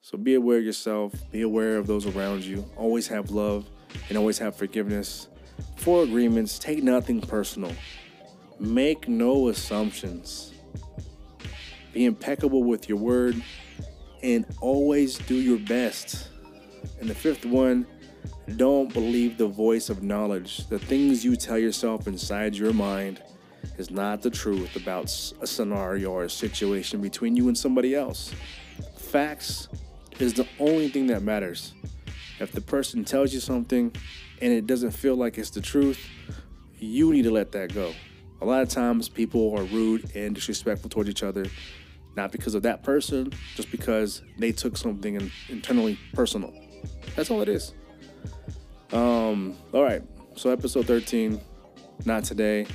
So 0.00 0.18
be 0.18 0.34
aware 0.34 0.58
of 0.58 0.64
yourself, 0.64 1.12
be 1.30 1.42
aware 1.42 1.76
of 1.76 1.86
those 1.86 2.04
around 2.04 2.42
you. 2.42 2.68
Always 2.76 3.06
have 3.06 3.30
love 3.30 3.70
and 4.08 4.18
always 4.18 4.38
have 4.38 4.56
forgiveness. 4.56 5.28
Four 5.76 6.02
agreements, 6.02 6.58
take 6.58 6.82
nothing 6.82 7.20
personal. 7.20 7.70
Make 8.58 9.06
no 9.06 9.50
assumptions. 9.50 10.52
Be 11.96 12.04
impeccable 12.04 12.62
with 12.62 12.90
your 12.90 12.98
word 12.98 13.42
and 14.22 14.44
always 14.60 15.16
do 15.16 15.34
your 15.34 15.58
best. 15.58 16.28
And 17.00 17.08
the 17.08 17.14
fifth 17.14 17.46
one, 17.46 17.86
don't 18.56 18.92
believe 18.92 19.38
the 19.38 19.46
voice 19.46 19.88
of 19.88 20.02
knowledge. 20.02 20.66
The 20.66 20.78
things 20.78 21.24
you 21.24 21.36
tell 21.36 21.56
yourself 21.56 22.06
inside 22.06 22.54
your 22.54 22.74
mind 22.74 23.22
is 23.78 23.90
not 23.90 24.20
the 24.20 24.28
truth 24.28 24.76
about 24.76 25.06
a 25.40 25.46
scenario 25.46 26.10
or 26.10 26.24
a 26.24 26.28
situation 26.28 27.00
between 27.00 27.34
you 27.34 27.48
and 27.48 27.56
somebody 27.56 27.94
else. 27.94 28.30
Facts 28.98 29.68
is 30.18 30.34
the 30.34 30.46
only 30.58 30.90
thing 30.90 31.06
that 31.06 31.22
matters. 31.22 31.72
If 32.40 32.52
the 32.52 32.60
person 32.60 33.06
tells 33.06 33.32
you 33.32 33.40
something 33.40 33.90
and 34.42 34.52
it 34.52 34.66
doesn't 34.66 34.90
feel 34.90 35.16
like 35.16 35.38
it's 35.38 35.48
the 35.48 35.62
truth, 35.62 36.06
you 36.78 37.10
need 37.14 37.22
to 37.22 37.30
let 37.30 37.52
that 37.52 37.72
go. 37.72 37.94
A 38.42 38.44
lot 38.44 38.60
of 38.60 38.68
times 38.68 39.08
people 39.08 39.56
are 39.56 39.64
rude 39.64 40.14
and 40.14 40.34
disrespectful 40.34 40.90
towards 40.90 41.08
each 41.08 41.22
other, 41.22 41.46
not 42.16 42.32
because 42.32 42.54
of 42.54 42.62
that 42.62 42.82
person, 42.82 43.32
just 43.54 43.70
because 43.70 44.22
they 44.38 44.52
took 44.52 44.76
something 44.76 45.30
internally 45.48 45.98
personal. 46.14 46.52
That's 47.14 47.30
all 47.30 47.42
it 47.42 47.48
is. 47.48 47.74
Um, 48.92 49.56
all 49.72 49.82
right, 49.82 50.02
so 50.36 50.50
episode 50.50 50.86
13, 50.86 51.40
not 52.04 52.24
today. 52.24 52.66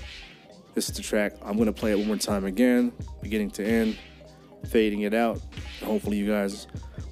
This 0.74 0.90
is 0.90 0.96
the 0.96 1.02
track. 1.02 1.34
I'm 1.44 1.58
gonna 1.58 1.74
play 1.74 1.92
it 1.92 1.98
one 1.98 2.08
more 2.08 2.18
time 2.18 2.46
again, 2.46 2.94
beginning 3.22 3.52
to 3.52 3.66
end, 3.66 3.98
fading 4.70 5.02
it 5.02 5.14
out. 5.14 5.42
Hopefully, 5.84 6.18
you 6.18 6.28
guys 6.28 6.68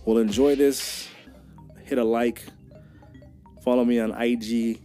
will 0.06 0.18
enjoy 0.18 0.56
this. 0.56 1.10
Hit 1.84 1.98
a 1.98 2.04
like. 2.04 2.44
Follow 3.64 3.84
me 3.84 4.00
on 4.00 4.12
IG, 4.12 4.80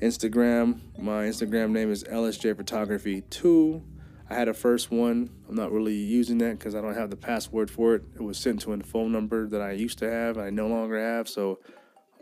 Instagram. 0.00 0.80
My 0.98 1.24
Instagram 1.24 1.70
name 1.70 1.90
is 1.90 2.04
LSJ 2.04 2.56
Photography 2.56 3.22
2. 3.30 3.82
I 4.30 4.34
had 4.34 4.48
a 4.48 4.54
first 4.54 4.90
one. 4.90 5.30
I'm 5.48 5.54
not 5.54 5.72
really 5.72 5.94
using 5.94 6.38
that 6.38 6.58
because 6.58 6.74
I 6.74 6.80
don't 6.80 6.94
have 6.94 7.10
the 7.10 7.16
password 7.16 7.70
for 7.70 7.94
it. 7.94 8.02
It 8.14 8.22
was 8.22 8.36
sent 8.38 8.60
to 8.62 8.72
a 8.72 8.78
phone 8.80 9.10
number 9.10 9.46
that 9.48 9.62
I 9.62 9.72
used 9.72 9.98
to 10.00 10.10
have, 10.10 10.36
I 10.36 10.50
no 10.50 10.66
longer 10.66 11.00
have, 11.00 11.28
so 11.28 11.60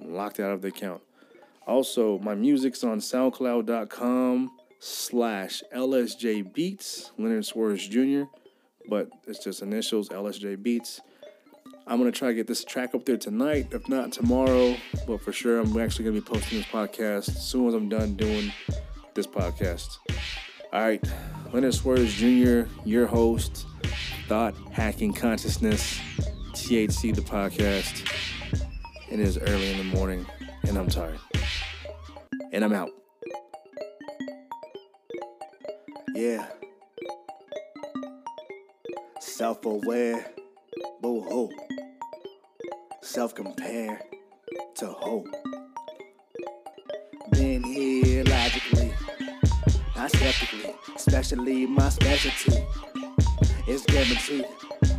I'm 0.01 0.15
locked 0.15 0.39
out 0.39 0.53
of 0.53 0.63
the 0.63 0.69
account. 0.69 1.03
Also, 1.67 2.19
my 2.21 2.35
music's 2.35 2.85
on 2.85 3.01
SoundCloud.com 3.01 4.53
slash 4.79 5.63
LSJ 5.75 6.53
Beats, 6.53 7.11
Leonard 7.19 7.45
Suarez 7.45 7.87
Jr., 7.89 8.23
but 8.89 9.11
it's 9.27 9.43
just 9.43 9.63
initials 9.63 10.09
LSJ 10.11 10.63
Beats. 10.63 11.01
I'm 11.89 11.99
gonna 11.99 12.13
try 12.13 12.29
to 12.29 12.35
get 12.35 12.47
this 12.47 12.65
track 12.65 12.95
up 12.95 13.05
there 13.05 13.17
tonight, 13.17 13.69
if 13.73 13.89
not 13.89 14.13
tomorrow, 14.13 14.77
but 15.07 15.21
for 15.21 15.33
sure 15.33 15.59
I'm 15.59 15.77
actually 15.79 16.05
gonna 16.05 16.21
be 16.21 16.21
posting 16.21 16.59
this 16.59 16.67
podcast 16.69 17.29
as 17.29 17.45
soon 17.49 17.67
as 17.69 17.75
I'm 17.75 17.89
done 17.89 18.15
doing 18.15 18.53
this 19.15 19.27
podcast. 19.27 19.99
All 20.73 20.81
right, 20.81 21.03
Leonard 21.57 21.73
Suarez 21.73 22.13
Jr., 22.13 22.71
your 22.85 23.07
host, 23.07 23.65
Thought 24.29 24.55
Hacking 24.73 25.15
Consciousness, 25.15 25.99
THC 26.53 27.15
the 27.15 27.23
podcast. 27.23 28.07
It 29.11 29.19
is 29.19 29.39
early 29.39 29.71
in 29.71 29.79
the 29.79 29.97
morning, 29.97 30.27
and 30.65 30.77
I'm 30.77 30.87
tired. 30.87 31.19
And 32.53 32.63
I'm 32.63 32.75
out. 32.75 32.91
Yeah. 36.15 36.47
Self 39.21 39.65
aware, 39.65 40.31
boo 41.01 41.23
hoo. 41.23 41.51
Self 43.01 43.35
compare 43.35 44.03
to 44.75 44.89
hope. 44.89 45.35
Been 47.31 47.65
here 47.65 47.86
not 50.27 50.35
skeptically, 50.35 50.75
especially 50.95 51.67
my 51.67 51.89
specialty. 51.89 52.67
It's 53.67 53.85
guaranteed. 53.85 54.47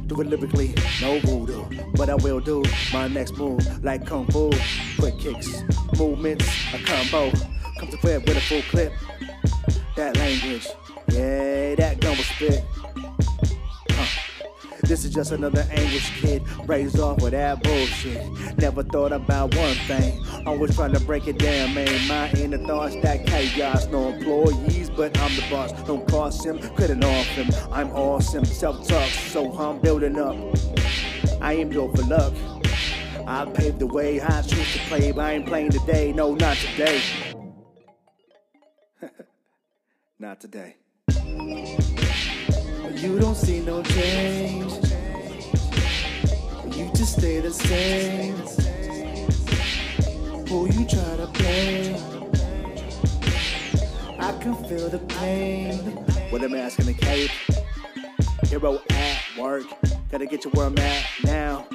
Do 0.07 0.21
it 0.21 0.27
lyrically, 0.27 0.73
no 1.01 1.19
voodoo. 1.19 1.65
But 1.95 2.09
I 2.09 2.15
will 2.15 2.39
do 2.39 2.63
my 2.93 3.07
next 3.07 3.37
move 3.37 3.83
like 3.83 4.05
Kung 4.05 4.25
Fu. 4.27 4.51
Quick 4.97 5.19
kicks, 5.19 5.63
movements, 5.97 6.47
a 6.73 6.79
combo. 6.79 7.31
Come 7.79 7.89
to 7.89 7.97
play 7.97 8.17
with 8.17 8.37
a 8.37 8.41
full 8.41 8.61
clip. 8.63 8.93
That 9.95 10.15
language, 10.15 10.67
yeah, 11.09 11.75
that 11.75 11.99
gun 11.99 12.15
was 12.17 12.25
spit. 12.25 12.63
This 14.87 15.03
is 15.03 15.13
just 15.13 15.33
another 15.33 15.67
English 15.75 16.21
kid 16.21 16.43
raised 16.65 16.97
off 16.97 17.21
of 17.21 17.31
that 17.31 17.61
bullshit. 17.61 18.25
Never 18.57 18.83
thought 18.83 19.11
about 19.11 19.53
one 19.53 19.75
thing, 19.85 20.23
always 20.45 20.73
trying 20.75 20.93
to 20.93 20.99
break 21.01 21.27
it 21.27 21.37
down, 21.37 21.73
man. 21.73 22.07
My 22.07 22.31
inner 22.31 22.57
thoughts, 22.57 22.95
that 23.01 23.27
chaos. 23.27 23.85
No 23.87 24.13
employees, 24.13 24.86
but 24.97 25.15
I'm 25.19 25.35
the 25.35 25.45
boss. 25.51 25.71
Don't 25.83 26.05
cost 26.09 26.43
him, 26.43 26.57
couldn't 26.75 27.03
off 27.03 27.27
him. 27.27 27.47
I'm 27.71 27.91
awesome, 27.91 28.43
self 28.43 28.87
talk, 28.87 29.07
so 29.09 29.53
I'm 29.53 29.79
building 29.79 30.19
up. 30.19 30.35
I 31.39 31.53
am 31.53 31.69
built 31.69 31.95
for 31.95 32.03
luck. 32.07 32.33
I 33.27 33.45
paved 33.45 33.79
the 33.79 33.85
way, 33.85 34.19
I 34.19 34.41
choose 34.41 34.73
to 34.73 34.79
play, 34.89 35.11
but 35.11 35.23
I 35.23 35.33
ain't 35.33 35.45
playing 35.45 35.69
today. 35.69 36.11
No, 36.13 36.33
not 36.33 36.57
today. 36.57 37.01
not 40.19 40.41
today. 40.41 40.77
You 42.95 43.19
don't 43.19 43.35
see 43.35 43.59
no 43.59 43.83
change. 43.83 44.73
You 46.75 46.91
just 46.95 47.19
stay 47.19 47.39
the 47.39 47.51
same. 47.51 48.35
Who 50.47 50.65
you 50.71 50.85
try 50.87 51.17
to 51.17 51.27
play? 51.33 51.86
I 54.27 54.33
can 54.39 54.55
feel 54.65 54.89
the 54.89 54.99
pain. 54.99 56.05
With 56.33 56.43
a 56.43 56.49
mask 56.49 56.79
and 56.79 56.89
a 56.89 56.93
cape. 56.93 57.31
Hero 58.43 58.81
at 58.89 59.21
work. 59.39 59.63
Gotta 60.11 60.25
get 60.25 60.43
you 60.43 60.51
where 60.51 60.65
I'm 60.65 60.77
at 60.77 61.05
now. 61.23 61.65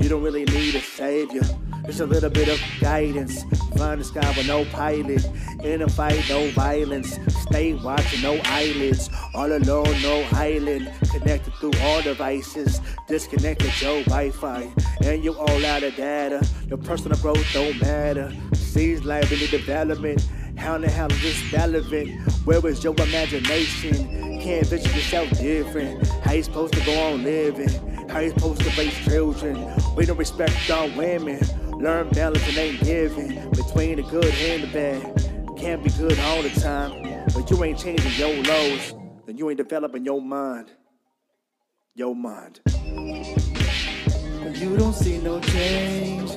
You 0.00 0.08
don't 0.08 0.20
really 0.20 0.44
need 0.46 0.74
a 0.74 0.80
savior. 0.80 1.42
Just 1.86 2.00
a 2.00 2.06
little 2.06 2.28
bit 2.28 2.48
of 2.48 2.60
guidance. 2.80 3.44
Flying 3.76 4.00
the 4.00 4.04
sky 4.04 4.28
with 4.36 4.48
no 4.48 4.64
pilot. 4.72 5.24
In 5.62 5.82
a 5.82 5.88
fight, 5.88 6.20
no 6.28 6.50
violence. 6.50 7.16
Stay 7.42 7.74
watching, 7.74 8.22
no 8.22 8.40
eyelids. 8.44 9.08
All 9.32 9.52
alone, 9.52 10.02
no 10.02 10.26
island. 10.32 10.90
Connected 11.12 11.54
through 11.60 11.74
all 11.80 12.02
devices. 12.02 12.80
Disconnected 13.06 13.70
your 13.80 14.02
Wi 14.06 14.30
Fi. 14.30 14.68
And 15.04 15.22
you 15.22 15.38
all 15.38 15.64
out 15.64 15.84
of 15.84 15.94
data. 15.94 16.44
Your 16.66 16.78
personal 16.78 17.16
growth 17.20 17.46
don't 17.52 17.80
matter. 17.80 18.32
Sees 18.52 19.04
liability 19.04 19.46
development. 19.46 20.26
How 20.60 20.74
in 20.74 20.82
the 20.82 20.90
hell 20.90 21.10
is 21.10 21.22
this 21.22 21.52
relevant? 21.54 22.20
Where 22.44 22.64
is 22.66 22.84
your 22.84 22.92
imagination? 22.92 24.40
Can't 24.42 24.66
vision 24.66 24.94
yourself 24.94 25.30
different. 25.30 26.06
How 26.22 26.32
you 26.32 26.42
supposed 26.42 26.74
to 26.74 26.84
go 26.84 27.00
on 27.00 27.22
living? 27.22 27.70
How 28.10 28.18
you 28.18 28.28
supposed 28.28 28.60
to 28.60 28.68
raise 28.78 28.94
children? 29.06 29.72
We 29.96 30.04
don't 30.04 30.18
respect 30.18 30.70
our 30.70 30.86
women. 30.90 31.40
Learn 31.78 32.10
balance 32.10 32.46
and 32.46 32.58
ain't 32.58 32.80
giving 32.84 33.50
between 33.52 33.96
the 33.96 34.02
good 34.02 34.26
and 34.26 34.64
the 34.64 34.66
bad. 34.66 35.56
Can't 35.56 35.82
be 35.82 35.88
good 35.90 36.18
all 36.20 36.42
the 36.42 36.50
time, 36.50 37.24
but 37.34 37.50
you 37.50 37.64
ain't 37.64 37.78
changing 37.78 38.12
your 38.12 38.42
lows. 38.44 38.94
Then 39.24 39.38
you 39.38 39.48
ain't 39.48 39.56
developing 39.56 40.04
your 40.04 40.20
mind. 40.20 40.70
Your 41.94 42.14
mind. 42.14 42.60
You 44.60 44.76
don't 44.76 44.92
see 44.92 45.16
no 45.18 45.40
change. 45.40 46.32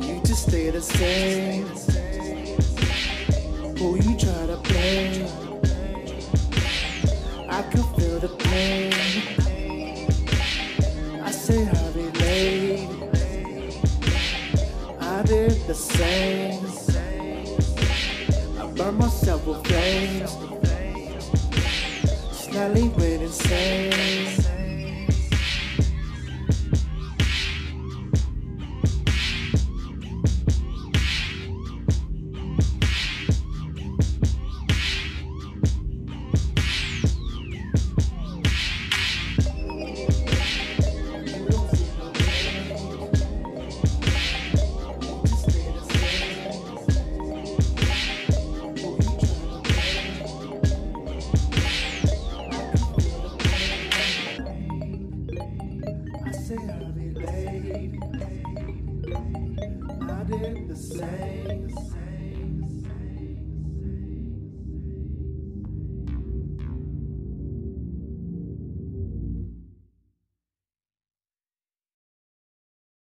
You 0.00 0.20
just 0.24 0.48
stay 0.48 0.70
the 0.70 0.80
same. 0.80 2.11
Who 3.82 3.96
you 3.96 4.16
try 4.16 4.46
to 4.46 4.56
play? 4.62 5.26
I 7.48 7.62
can 7.62 7.82
feel 7.94 8.20
the 8.20 8.28
pain 8.38 8.92
I 11.20 11.32
say 11.32 11.66
I 11.66 11.90
relate. 11.90 12.88
I 15.00 15.22
did 15.24 15.66
the 15.66 15.74
same. 15.74 16.64
I 18.60 18.66
burned 18.70 18.98
myself 18.98 19.44
with 19.48 19.66
flames. 19.66 20.30
Slightly 22.38 22.88
went 22.88 23.22
insane. 23.22 24.41